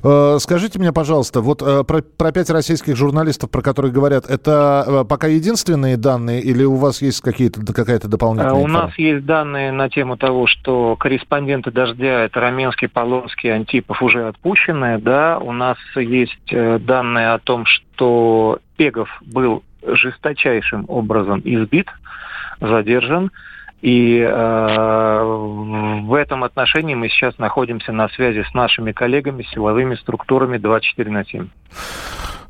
Э, 0.02 0.38
скажите 0.40 0.78
мне, 0.78 0.92
пожалуйста, 0.92 1.40
вот 1.40 1.62
э, 1.62 1.84
про, 1.84 2.02
про 2.02 2.32
пять 2.32 2.50
российских 2.50 2.96
журналистов, 2.96 3.50
про 3.50 3.62
которые 3.62 3.92
говорят, 3.92 4.28
это 4.28 4.84
э, 4.86 5.04
пока 5.08 5.26
единственные 5.26 5.96
данные 5.96 6.40
или 6.40 6.64
у 6.64 6.76
вас 6.76 7.02
есть 7.02 7.20
какие-то, 7.20 7.64
какая-то 7.72 8.08
дополнительная 8.08 8.54
У 8.54 8.66
нас 8.66 8.96
есть 8.98 9.24
данные 9.24 9.72
на 9.72 9.88
тему 9.88 10.16
того, 10.16 10.46
что 10.46 10.96
корреспонденты 10.96 11.70
«Дождя»— 11.70 12.24
это 12.24 12.40
Раменский, 12.40 12.88
Полонский, 12.88 13.52
Антипов 13.52 14.02
уже 14.02 14.28
отпущенные, 14.28 14.98
да. 14.98 15.38
У 15.38 15.52
нас 15.52 15.78
есть 15.96 16.50
данные 16.50 17.32
о 17.32 17.38
том, 17.38 17.64
что 17.66 18.58
Пегов 18.76 19.08
был 19.22 19.62
жесточайшим 19.84 20.84
образом 20.88 21.40
избит, 21.44 21.88
задержан. 22.60 23.30
И 23.82 24.18
э, 24.18 25.22
в 25.22 26.14
этом 26.14 26.44
отношении 26.44 26.94
мы 26.94 27.08
сейчас 27.08 27.36
находимся 27.38 27.90
на 27.90 28.08
связи 28.10 28.44
с 28.48 28.54
нашими 28.54 28.92
коллегами, 28.92 29.42
силовыми 29.52 29.96
структурами 29.96 30.56
24 30.56 31.10
на 31.10 31.24
7. 31.24 31.48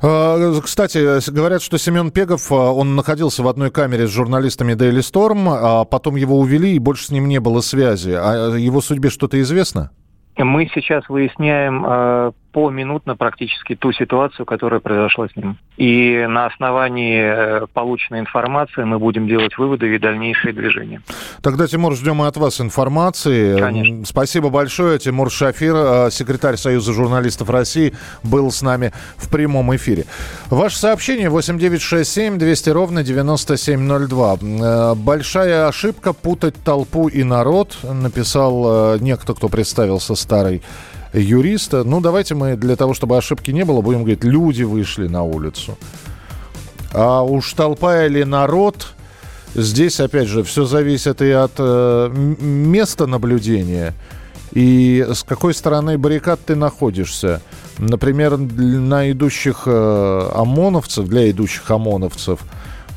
Э, 0.03 0.61
кстати, 0.63 1.31
говорят, 1.31 1.63
что 1.63 1.79
Семен 1.79 2.11
Пегов, 2.11 2.53
э, 2.53 2.55
он 2.55 2.97
находился 2.97 3.43
в 3.43 3.49
одной 3.49 3.71
камере 3.71 4.07
с 4.07 4.11
журналистами 4.11 4.75
Daily 4.75 4.99
Storm, 4.99 5.49
а 5.49 5.87
потом 5.87 6.17
его 6.17 6.39
увели, 6.39 6.75
и 6.75 6.79
больше 6.79 7.07
с 7.07 7.11
ним 7.11 7.27
не 7.29 7.41
было 7.41 7.63
связи. 7.63 8.11
А 8.11 8.55
его 8.55 8.83
судьбе 8.83 9.09
что-то 9.09 9.41
известно? 9.41 9.91
Мы 10.37 10.71
сейчас 10.75 11.09
выясняем 11.09 11.85
э, 11.87 12.33
поминутно 12.53 13.17
практически 13.17 13.75
ту 13.75 13.93
ситуацию, 13.93 14.47
которая 14.47 14.81
произошла 14.81 15.29
с 15.29 15.37
ним. 15.37 15.57
И 15.79 16.27
на 16.29 16.47
основании 16.47 17.63
э, 17.65 17.67
полученной 17.73 18.21
информации 18.21 18.85
мы 18.85 18.99
будем 18.99 19.27
делать 19.27 19.57
выводы 19.57 19.95
и 19.95 19.99
дальнейшие 19.99 20.53
движения. 20.53 21.01
Тогда, 21.41 21.67
Тимур, 21.67 21.97
ждем 21.97 22.23
и 22.23 22.27
от 22.27 22.37
вас 22.37 22.61
информации. 22.61 23.59
Конечно. 23.59 24.05
Спасибо 24.05 24.51
большое. 24.51 24.99
Тимур 24.99 25.31
Шафир, 25.31 25.75
э, 25.75 26.11
секретарь 26.11 26.57
Союза 26.57 26.93
журналистов 26.93 27.49
России, 27.49 27.95
был 28.23 28.51
с 28.51 28.61
нами 28.61 28.93
в 29.17 29.31
прямом 29.31 29.75
эфире. 29.77 30.05
Ваше 30.51 30.77
сообщение 30.77 31.31
8967 31.31 32.39
200 32.39 32.71
ровно 32.71 33.03
9702. 33.03 34.37
Э, 34.43 34.95
большая 34.95 35.69
ошибка 35.69 36.13
путать 36.13 36.55
толпу 36.63 37.09
и 37.09 37.25
народ, 37.25 37.79
написал 37.83 38.99
некто, 38.99 39.35
кто 39.35 39.49
представился 39.49 40.15
старый 40.15 40.63
юриста. 41.13 41.85
Ну, 41.85 42.01
давайте 42.01 42.35
мы 42.35 42.57
для 42.57 42.77
того, 42.77 42.95
чтобы 42.95 43.17
ошибки 43.17 43.51
не 43.51 43.65
было, 43.65 43.81
будем 43.81 44.01
говорить, 44.01 44.25
люди 44.25 44.63
вышли 44.63 45.09
на 45.09 45.23
улицу. 45.23 45.77
А 46.93 47.23
уж 47.23 47.53
толпа 47.55 48.05
или 48.05 48.23
народ, 48.23 48.95
здесь, 49.55 50.01
опять 50.01 50.29
же, 50.29 50.43
все 50.43 50.65
зависит 50.65 51.23
и 51.23 51.31
от 51.31 51.53
э, 51.59 52.11
места 52.13 53.07
наблюдения, 53.07 53.95
и 54.53 55.07
с 55.11 55.23
какой 55.23 55.55
стороны 55.55 55.97
баррикад 55.97 56.41
ты 56.45 56.55
находишься. 56.55 57.41
Например, 57.79 58.37
на 58.37 59.11
идущих 59.11 59.63
э, 59.67 60.31
ОМОНовцев, 60.35 61.09
для 61.09 61.31
идущих 61.31 61.71
ОМОНовцев, 61.71 62.41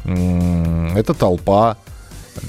э, 0.03 0.89
это 0.95 1.13
толпа. 1.13 1.77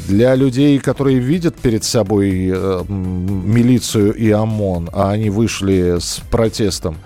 Для 0.09 0.35
людей, 0.35 0.79
которые 0.79 1.19
видят 1.19 1.57
перед 1.57 1.85
собой 1.85 2.51
э, 2.53 2.85
милицию 2.89 4.15
и 4.15 4.31
ОМОН, 4.31 4.91
а 4.93 5.11
они 5.11 5.31
вышли 5.31 5.99
с 5.99 6.21
протестом, 6.31 6.97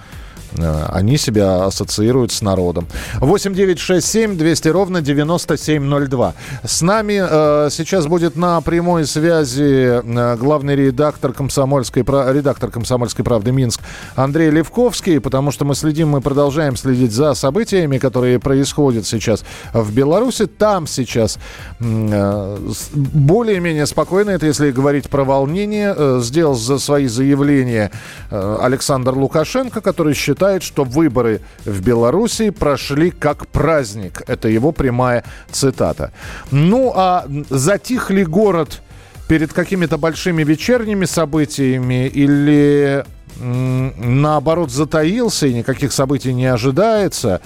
они 0.57 1.17
себя 1.17 1.65
ассоциируют 1.65 2.33
с 2.33 2.43
народом. 2.43 2.87
8 3.21 3.55
9 3.55 3.79
6 3.79 4.07
7 4.07 4.37
200 4.37 4.69
ровно 4.69 5.01
9702. 5.01 6.35
С 6.65 6.83
нами 6.83 7.21
э, 7.23 7.69
сейчас 7.71 8.07
будет 8.07 8.37
на 8.37 8.61
прямой 8.61 9.07
связи 9.07 10.03
э, 10.03 10.37
главный 10.37 10.77
редактор 10.77 11.33
комсомольской, 11.33 12.03
редактор 12.03 12.71
комсомольской 12.71 13.25
правды 13.25 13.53
Минск 13.53 13.81
Андрей 14.17 14.51
Левковский, 14.51 15.21
потому 15.21 15.51
что 15.53 15.65
мы 15.65 15.75
следим, 15.75 16.09
мы 16.09 16.21
продолжаем 16.21 16.77
следить 16.77 17.13
за 17.13 17.35
событиями, 17.35 17.99
которые 17.99 18.39
происходят 18.41 19.07
сейчас 19.07 19.45
в 19.73 19.93
Беларуси. 19.95 20.47
Там 20.47 20.87
сейчас 20.87 21.39
э, 21.79 22.59
более-менее 22.93 23.87
спокойно, 23.87 24.31
это 24.31 24.47
если 24.47 24.71
говорить 24.71 25.09
про 25.09 25.25
волнение, 25.25 25.95
э, 25.97 26.21
сделал 26.23 26.55
за 26.55 26.79
свои 26.79 27.07
заявления 27.07 27.91
э, 28.31 28.59
Александр 28.61 29.15
Лукашенко, 29.15 29.81
который 29.81 30.15
считает 30.15 30.40
считает, 30.41 30.63
что 30.63 30.85
выборы 30.85 31.43
в 31.67 31.83
Беларуси 31.83 32.49
прошли 32.49 33.11
как 33.11 33.47
праздник. 33.47 34.23
Это 34.27 34.49
его 34.49 34.73
прямая 34.73 35.23
цитата. 35.51 36.13
Ну 36.51 36.93
а 36.97 37.27
затих 37.51 38.11
ли 38.11 38.25
город 38.25 38.81
перед 39.29 39.53
какими-то 39.53 39.99
большими 39.99 40.43
вечерними 40.43 41.05
событиями 41.05 42.09
или 42.09 43.05
наоборот 43.39 44.71
затаился 44.71 45.47
и 45.47 45.53
никаких 45.53 45.93
событий 45.93 46.33
не 46.33 46.47
ожидается? 46.47 47.43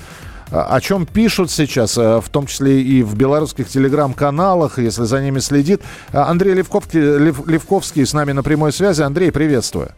О 0.50 0.80
чем 0.80 1.04
пишут 1.04 1.50
сейчас, 1.50 1.98
э, 1.98 2.20
в 2.20 2.28
том 2.28 2.46
числе 2.46 2.80
и 2.80 3.02
в 3.02 3.16
белорусских 3.16 3.68
телеграм-каналах, 3.68 4.78
если 4.78 5.02
за 5.02 5.20
ними 5.20 5.40
следит. 5.40 5.80
Андрей 6.12 6.54
Левковский, 6.54 7.00
Лев, 7.00 7.48
Левковский 7.48 8.06
с 8.06 8.12
нами 8.12 8.30
на 8.32 8.44
прямой 8.44 8.72
связи. 8.72 9.02
Андрей, 9.02 9.32
приветствую. 9.32 9.90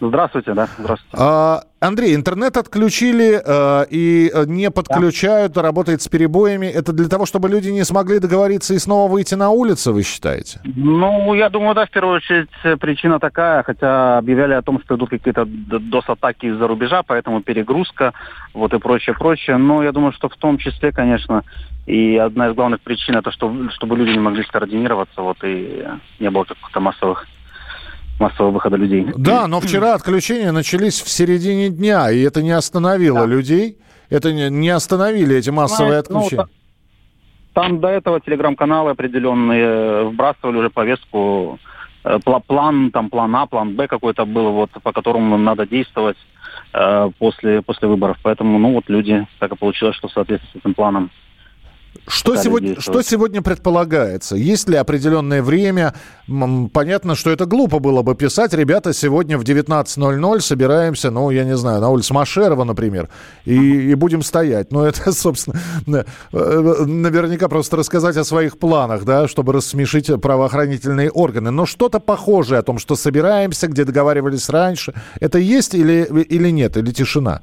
Здравствуйте, 0.00 0.54
да, 0.54 0.68
здравствуйте. 0.78 1.16
А, 1.18 1.62
Андрей, 1.80 2.14
интернет 2.14 2.56
отключили 2.56 3.40
э, 3.44 3.86
и 3.90 4.30
не 4.46 4.70
подключают, 4.70 5.52
да. 5.52 5.62
работает 5.62 6.02
с 6.02 6.08
перебоями. 6.08 6.66
Это 6.66 6.92
для 6.92 7.08
того, 7.08 7.26
чтобы 7.26 7.48
люди 7.48 7.68
не 7.70 7.84
смогли 7.84 8.18
договориться 8.18 8.74
и 8.74 8.78
снова 8.78 9.10
выйти 9.10 9.34
на 9.34 9.50
улицу, 9.50 9.92
вы 9.92 10.02
считаете? 10.02 10.60
Ну, 10.64 11.34
я 11.34 11.48
думаю, 11.48 11.74
да, 11.74 11.86
в 11.86 11.90
первую 11.90 12.16
очередь 12.16 12.50
причина 12.80 13.18
такая, 13.18 13.62
хотя 13.62 14.18
объявляли 14.18 14.54
о 14.54 14.62
том, 14.62 14.80
что 14.82 14.96
идут 14.96 15.10
какие-то 15.10 15.42
DOS-атаки 15.42 16.46
из-за 16.46 16.66
рубежа, 16.66 17.02
поэтому 17.02 17.42
перегрузка, 17.42 18.12
вот 18.54 18.74
и 18.74 18.78
прочее, 18.78 19.14
прочее. 19.18 19.56
Но 19.56 19.82
я 19.82 19.92
думаю, 19.92 20.12
что 20.12 20.28
в 20.28 20.36
том 20.36 20.58
числе, 20.58 20.92
конечно, 20.92 21.42
и 21.86 22.16
одна 22.16 22.48
из 22.48 22.54
главных 22.54 22.80
причин 22.80 23.16
это, 23.16 23.32
что, 23.32 23.52
чтобы 23.70 23.96
люди 23.96 24.10
не 24.10 24.20
могли 24.20 24.44
скоординироваться, 24.44 25.20
вот 25.20 25.38
и 25.42 25.84
не 26.20 26.30
было 26.30 26.44
каких-то 26.44 26.80
массовых 26.80 27.26
массового 28.22 28.52
выхода 28.52 28.76
людей. 28.76 29.06
Да, 29.16 29.46
но 29.46 29.60
вчера 29.60 29.94
отключения 29.94 30.52
начались 30.52 31.00
в 31.00 31.08
середине 31.08 31.68
дня, 31.68 32.10
и 32.10 32.20
это 32.22 32.42
не 32.42 32.52
остановило 32.52 33.20
да. 33.20 33.26
людей. 33.26 33.78
Это 34.10 34.32
не, 34.32 34.50
не 34.50 34.68
остановили 34.68 35.36
эти 35.36 35.50
массовые 35.50 36.02
Знаете, 36.02 36.12
ну, 36.12 36.18
отключения. 36.18 36.44
Ну, 36.44 36.62
там 37.54 37.80
до 37.80 37.88
этого 37.88 38.20
телеграм-каналы 38.20 38.90
определенные 38.92 40.04
вбрасывали 40.04 40.56
уже 40.58 40.70
повестку, 40.70 41.58
э, 42.04 42.18
план, 42.46 42.90
там 42.90 43.10
план 43.10 43.34
А, 43.36 43.46
план 43.46 43.74
Б 43.74 43.88
какой-то 43.88 44.24
был, 44.24 44.52
вот, 44.52 44.70
по 44.82 44.92
которому 44.92 45.36
надо 45.38 45.66
действовать 45.66 46.18
э, 46.72 47.10
после, 47.18 47.62
после 47.62 47.88
выборов. 47.88 48.18
Поэтому, 48.22 48.58
ну 48.58 48.72
вот 48.72 48.84
люди, 48.88 49.26
так 49.38 49.52
и 49.52 49.56
получилось, 49.56 49.96
что 49.96 50.08
в 50.08 50.12
соответствии 50.12 50.50
с 50.50 50.60
этим 50.60 50.74
планом 50.74 51.10
Что 52.06 52.36
сегодня, 52.36 52.80
что 52.80 53.02
сегодня 53.02 53.42
предполагается? 53.42 54.34
Есть 54.34 54.68
ли 54.68 54.76
определенное 54.76 55.42
время? 55.42 55.94
Понятно, 56.26 57.14
что 57.14 57.30
это 57.30 57.46
глупо 57.46 57.78
было 57.78 58.02
бы 58.02 58.14
писать. 58.14 58.54
Ребята, 58.54 58.92
сегодня 58.92 59.38
в 59.38 59.42
19.00 59.42 60.40
собираемся, 60.40 61.10
ну, 61.10 61.30
я 61.30 61.44
не 61.44 61.56
знаю, 61.56 61.80
на 61.80 61.90
улице 61.90 62.14
Машерова, 62.14 62.64
например, 62.64 63.08
и, 63.44 63.54
и 63.54 63.94
будем 63.94 64.22
стоять. 64.22 64.72
Но 64.72 64.86
это, 64.86 65.12
собственно, 65.12 65.60
э, 65.86 66.84
наверняка 66.86 67.48
просто 67.48 67.76
рассказать 67.76 68.16
о 68.16 68.24
своих 68.24 68.58
планах, 68.58 69.04
да, 69.04 69.28
чтобы 69.28 69.52
рассмешить 69.52 70.10
правоохранительные 70.20 71.10
органы. 71.10 71.50
Но 71.50 71.66
что-то 71.66 72.00
похожее 72.00 72.60
о 72.60 72.62
том, 72.62 72.78
что 72.78 72.96
собираемся, 72.96 73.68
где 73.68 73.84
договаривались 73.84 74.48
раньше, 74.48 74.94
это 75.20 75.38
есть 75.38 75.74
или, 75.74 76.04
или 76.04 76.50
нет, 76.50 76.76
или 76.76 76.90
тишина? 76.90 77.42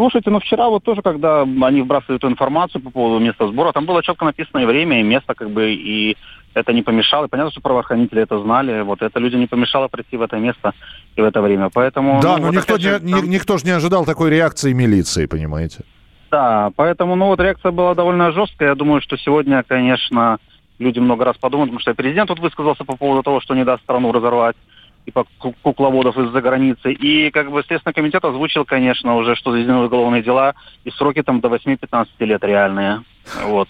Слушайте, 0.00 0.30
ну 0.30 0.40
вчера 0.40 0.70
вот 0.70 0.82
тоже, 0.82 1.02
когда 1.02 1.42
они 1.42 1.82
вбрасывали 1.82 2.16
эту 2.16 2.26
информацию 2.26 2.80
по 2.80 2.88
поводу 2.88 3.22
места 3.22 3.46
сбора, 3.46 3.72
там 3.72 3.84
было 3.84 4.02
четко 4.02 4.24
написано 4.24 4.60
и 4.60 4.64
время, 4.64 4.98
и 4.98 5.02
место, 5.02 5.34
как 5.34 5.50
бы, 5.50 5.74
и 5.74 6.16
это 6.54 6.72
не 6.72 6.80
помешало. 6.80 7.26
И 7.26 7.28
понятно, 7.28 7.50
что 7.50 7.60
правоохранители 7.60 8.22
это 8.22 8.40
знали. 8.40 8.80
Вот 8.80 9.02
это 9.02 9.20
люди 9.20 9.36
не 9.36 9.46
помешало 9.46 9.88
прийти 9.88 10.16
в 10.16 10.22
это 10.22 10.38
место 10.38 10.72
и 11.16 11.20
в 11.20 11.24
это 11.24 11.42
время. 11.42 11.68
Поэтому... 11.68 12.18
Да, 12.22 12.38
ну, 12.38 12.44
но 12.44 12.46
вот 12.46 12.54
никто, 12.54 12.78
же, 12.78 12.98
не, 13.02 13.12
там... 13.12 13.28
никто 13.28 13.58
же 13.58 13.66
не 13.66 13.72
ожидал 13.72 14.06
такой 14.06 14.30
реакции 14.30 14.72
милиции, 14.72 15.26
понимаете? 15.26 15.84
Да, 16.30 16.70
поэтому, 16.76 17.14
ну 17.14 17.26
вот 17.26 17.38
реакция 17.38 17.70
была 17.70 17.94
довольно 17.94 18.32
жесткая. 18.32 18.70
Я 18.70 18.74
думаю, 18.76 19.02
что 19.02 19.18
сегодня, 19.18 19.62
конечно, 19.68 20.38
люди 20.78 20.98
много 20.98 21.26
раз 21.26 21.36
подумают, 21.36 21.72
потому 21.72 21.80
что 21.82 21.92
президент 21.94 22.28
тут 22.28 22.38
высказался 22.38 22.84
по 22.84 22.96
поводу 22.96 23.22
того, 23.22 23.42
что 23.42 23.54
не 23.54 23.66
даст 23.66 23.82
страну 23.82 24.12
разорвать 24.12 24.56
типа 25.04 25.26
кукловодов 25.62 26.16
из-за 26.18 26.40
границы. 26.40 26.92
И 26.92 27.30
как 27.30 27.50
бы 27.50 27.62
Следственный 27.66 27.94
комитет 27.94 28.24
озвучил, 28.24 28.64
конечно, 28.64 29.16
уже, 29.16 29.34
что 29.34 29.52
заведены 29.52 29.84
уголовные 29.84 30.22
дела, 30.22 30.54
и 30.84 30.90
сроки 30.90 31.22
там 31.22 31.40
до 31.40 31.48
8-15 31.48 32.06
лет 32.20 32.44
реальные. 32.44 33.02
Вот. 33.44 33.68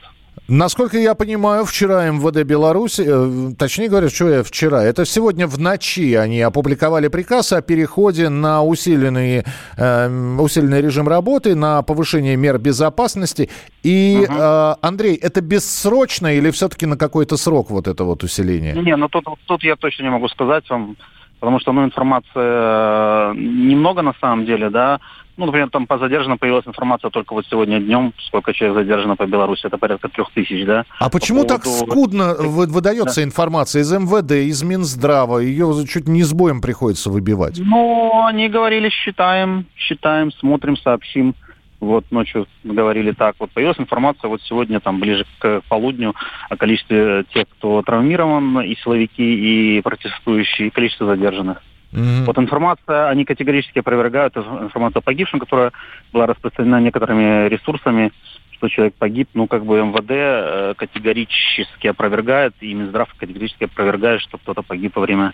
Насколько 0.48 0.98
я 0.98 1.14
понимаю, 1.14 1.64
вчера 1.64 2.10
МВД 2.10 2.42
Беларуси, 2.42 3.04
э, 3.06 3.54
точнее 3.56 3.88
говоря, 3.88 4.08
что 4.08 4.28
я 4.28 4.42
вчера, 4.42 4.82
это 4.82 5.04
сегодня 5.04 5.46
в 5.46 5.60
ночи 5.60 6.14
они 6.14 6.40
опубликовали 6.40 7.06
приказ 7.06 7.52
о 7.52 7.62
переходе 7.62 8.28
на 8.28 8.64
усиленный, 8.64 9.44
э, 9.76 10.36
усиленный 10.40 10.80
режим 10.80 11.06
работы, 11.06 11.54
на 11.54 11.82
повышение 11.82 12.34
мер 12.34 12.58
безопасности. 12.58 13.48
И, 13.84 14.26
угу. 14.28 14.34
э, 14.36 14.74
Андрей, 14.82 15.14
это 15.14 15.40
бессрочно 15.40 16.34
или 16.34 16.50
все-таки 16.50 16.84
на 16.84 16.96
какой-то 16.96 17.36
срок 17.36 17.70
вот 17.70 17.86
это 17.86 18.02
вот 18.02 18.24
усиление? 18.24 18.74
Не, 18.74 18.96
ну 18.96 19.08
тут, 19.08 19.26
тут 19.46 19.62
я 19.62 19.76
точно 19.76 20.02
не 20.02 20.10
могу 20.10 20.26
сказать 20.28 20.68
вам 20.68 20.96
потому 21.40 21.58
что, 21.58 21.72
ну, 21.72 21.84
информация 21.84 23.32
э, 23.32 23.32
немного 23.36 24.02
на 24.02 24.14
самом 24.20 24.44
деле, 24.44 24.70
да. 24.70 25.00
Ну, 25.36 25.46
например, 25.46 25.70
там 25.70 25.86
по 25.86 25.96
задержанным 25.96 26.38
появилась 26.38 26.66
информация 26.66 27.10
только 27.10 27.32
вот 27.32 27.46
сегодня 27.46 27.80
днем, 27.80 28.12
сколько 28.26 28.52
человек 28.52 28.76
задержано 28.76 29.16
по 29.16 29.26
Беларуси, 29.26 29.66
это 29.66 29.78
порядка 29.78 30.08
трех 30.08 30.30
тысяч, 30.32 30.66
да. 30.66 30.84
А 30.98 31.08
почему 31.08 31.44
поводу... 31.44 31.54
так 31.54 31.66
скудно 31.66 32.34
выдается 32.34 33.20
да. 33.20 33.24
информация 33.24 33.80
из 33.80 33.90
МВД, 33.90 34.32
из 34.32 34.62
Минздрава? 34.62 35.38
Ее 35.38 35.72
чуть 35.88 36.08
не 36.08 36.22
с 36.22 36.34
боем 36.34 36.60
приходится 36.60 37.10
выбивать. 37.10 37.58
Ну, 37.58 38.22
они 38.26 38.50
говорили, 38.50 38.90
считаем, 38.90 39.64
считаем, 39.76 40.30
смотрим, 40.32 40.76
сообщим. 40.76 41.34
Вот 41.80 42.04
ночью 42.10 42.46
говорили 42.62 43.12
так. 43.12 43.36
Вот 43.38 43.50
появилась 43.50 43.80
информация 43.80 44.28
вот 44.28 44.42
сегодня, 44.42 44.80
там, 44.80 45.00
ближе 45.00 45.24
к 45.38 45.62
полудню, 45.68 46.14
о 46.50 46.56
количестве 46.56 47.24
тех, 47.32 47.46
кто 47.48 47.82
травмирован, 47.82 48.60
и 48.60 48.76
силовики, 48.76 49.78
и 49.78 49.80
протестующие, 49.80 50.68
и 50.68 50.70
количество 50.70 51.06
задержанных. 51.06 51.62
Mm-hmm. 51.92 52.24
Вот 52.24 52.38
информация, 52.38 53.08
они 53.08 53.24
категорически 53.24 53.80
опровергают 53.80 54.36
информацию 54.36 55.00
о 55.00 55.02
погибшем, 55.02 55.40
которая 55.40 55.72
была 56.12 56.26
распространена 56.26 56.80
некоторыми 56.80 57.48
ресурсами, 57.48 58.12
что 58.52 58.68
человек 58.68 58.94
погиб. 58.94 59.28
Ну, 59.34 59.46
как 59.46 59.64
бы 59.64 59.80
МВД 59.80 60.10
э, 60.10 60.74
категорически 60.76 61.88
опровергает, 61.88 62.54
и 62.60 62.74
Минздрав 62.74 63.12
категорически 63.14 63.64
опровергает, 63.64 64.20
что 64.20 64.38
кто-то 64.38 64.62
погиб 64.62 64.94
во 64.94 65.02
время 65.02 65.32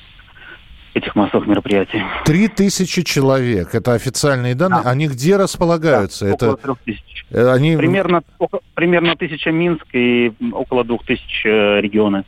этих 0.96 1.14
массовых 1.14 1.46
мероприятий. 1.46 2.02
Три 2.24 2.48
тысячи 2.48 3.02
человек, 3.02 3.74
это 3.74 3.92
официальные 3.92 4.54
данные. 4.54 4.82
Да. 4.82 4.90
Они 4.90 5.09
где 5.09 5.37
располагаются? 5.37 6.24
Да, 6.24 6.30
это... 6.32 6.46
Около 6.52 6.56
трех 6.56 6.78
тысяч. 6.85 7.26
Э, 7.30 7.52
они... 7.52 7.76
Примерно, 7.76 8.22
примерно 8.74 9.14
тысяча 9.16 9.50
Минск 9.50 9.87
и 9.92 10.32
около 10.52 10.85
двух 10.85 11.04
тысяч 11.04 11.42
э, 11.44 11.80
регионы. 11.80 12.24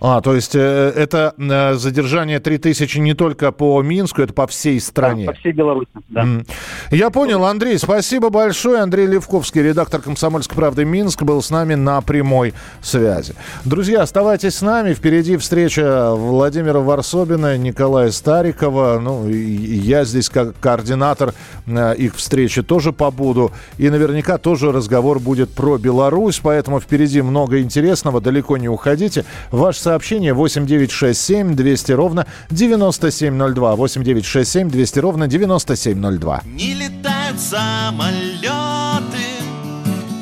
А, 0.00 0.22
то 0.22 0.34
есть 0.34 0.54
э, 0.54 0.58
это 0.96 1.34
э, 1.36 1.74
задержание 1.74 2.40
3000 2.40 2.98
не 2.98 3.12
только 3.12 3.52
по 3.52 3.82
Минску, 3.82 4.22
это 4.22 4.32
по 4.32 4.46
всей 4.46 4.80
стране. 4.80 5.26
Да, 5.26 5.32
по 5.32 5.38
всей 5.38 5.52
Беларуси, 5.52 5.90
да. 6.08 6.22
Mm. 6.22 6.46
Я 6.90 7.10
понял, 7.10 7.44
Андрей, 7.44 7.78
спасибо 7.78 8.30
большое. 8.30 8.80
Андрей 8.80 9.06
Левковский, 9.06 9.62
редактор 9.62 10.00
«Комсомольской 10.00 10.56
правды» 10.56 10.86
Минск, 10.86 11.22
был 11.22 11.42
с 11.42 11.50
нами 11.50 11.74
на 11.74 12.00
прямой 12.00 12.54
связи. 12.80 13.34
Друзья, 13.66 14.00
оставайтесь 14.00 14.54
с 14.54 14.62
нами. 14.62 14.94
Впереди 14.94 15.36
встреча 15.36 16.12
Владимира 16.14 16.78
Варсобина, 16.80 17.58
Николая 17.58 18.10
Старикова. 18.10 18.98
Ну, 19.00 19.28
я 19.28 20.04
здесь 20.04 20.30
как 20.30 20.58
координатор 20.60 21.34
э, 21.66 21.94
их 21.96 22.16
встречи 22.16 22.62
тоже 22.62 22.94
побуду. 22.94 23.52
И 23.76 23.90
наверняка 23.90 24.38
тоже 24.38 24.72
разговор 24.72 25.18
будет 25.18 25.50
про 25.50 25.76
Беларусь, 25.76 26.40
поэтому 26.42 26.80
впереди 26.80 27.20
много 27.20 27.60
интересного. 27.60 28.22
Далеко 28.22 28.56
не 28.56 28.70
уходите. 28.70 29.26
Ваш 29.50 29.89
сообщение 29.90 30.34
8967 30.34 31.56
200 31.56 31.92
ровно 31.92 32.26
9702. 32.50 33.74
8967 33.74 34.70
200 34.70 34.98
ровно 35.00 35.26
9702. 35.26 36.42
Не 36.46 36.74
летают 36.74 37.40
самолеты 37.40 39.26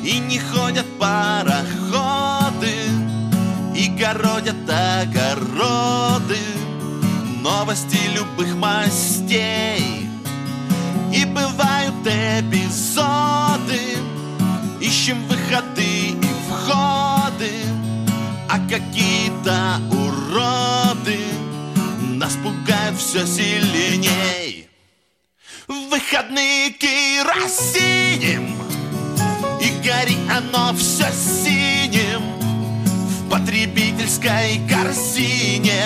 и 0.03 0.17
не 0.17 0.39
ходят 0.39 0.87
пароходы 0.97 2.73
и 3.75 3.89
городят 3.89 4.55
огороды 4.67 6.39
новости 7.43 7.99
любых 8.15 8.55
мастей 8.55 10.09
и 11.13 11.25
бывают 11.25 11.93
эпизоды 12.07 13.81
ищем 14.81 15.19
выходы 15.27 15.83
и 15.83 16.27
входы 16.49 17.51
а 18.49 18.57
какие-то 19.39 19.81
уроды 19.91 21.19
Нас 22.15 22.33
пугают 22.43 22.97
все 22.97 23.25
сильней. 23.25 24.67
В 25.67 25.89
выходные 25.89 26.71
керосинем 26.71 28.55
И 29.61 29.69
гори 29.87 30.17
оно 30.29 30.73
все 30.75 31.05
синим 31.11 32.21
В 32.39 33.29
потребительской 33.29 34.61
корзине 34.69 35.83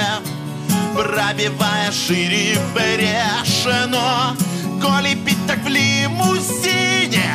Пробивая 0.96 1.92
шире 1.92 2.58
брешено 2.74 4.36
Коли 4.82 5.16
пить 5.16 5.48
так 5.48 5.60
в 5.64 5.68
лимузине 5.68 7.30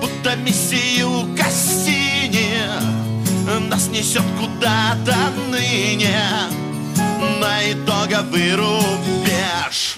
Будто 0.00 0.36
миссию 0.36 1.34
Кассини 1.36 3.11
нас 3.68 3.88
несет 3.88 4.22
куда-то 4.38 5.16
ныне. 5.50 6.18
На 7.40 7.72
итоговый 7.72 8.54
рубеж 8.54 9.96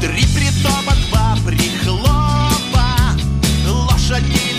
Три 0.00 0.24
притопа, 0.34 0.94
два 1.08 1.36
прихлопа. 1.46 2.96
Лошади 3.66 4.51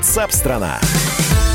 Ватсап-страна! 0.00 0.80
страна 0.80 0.99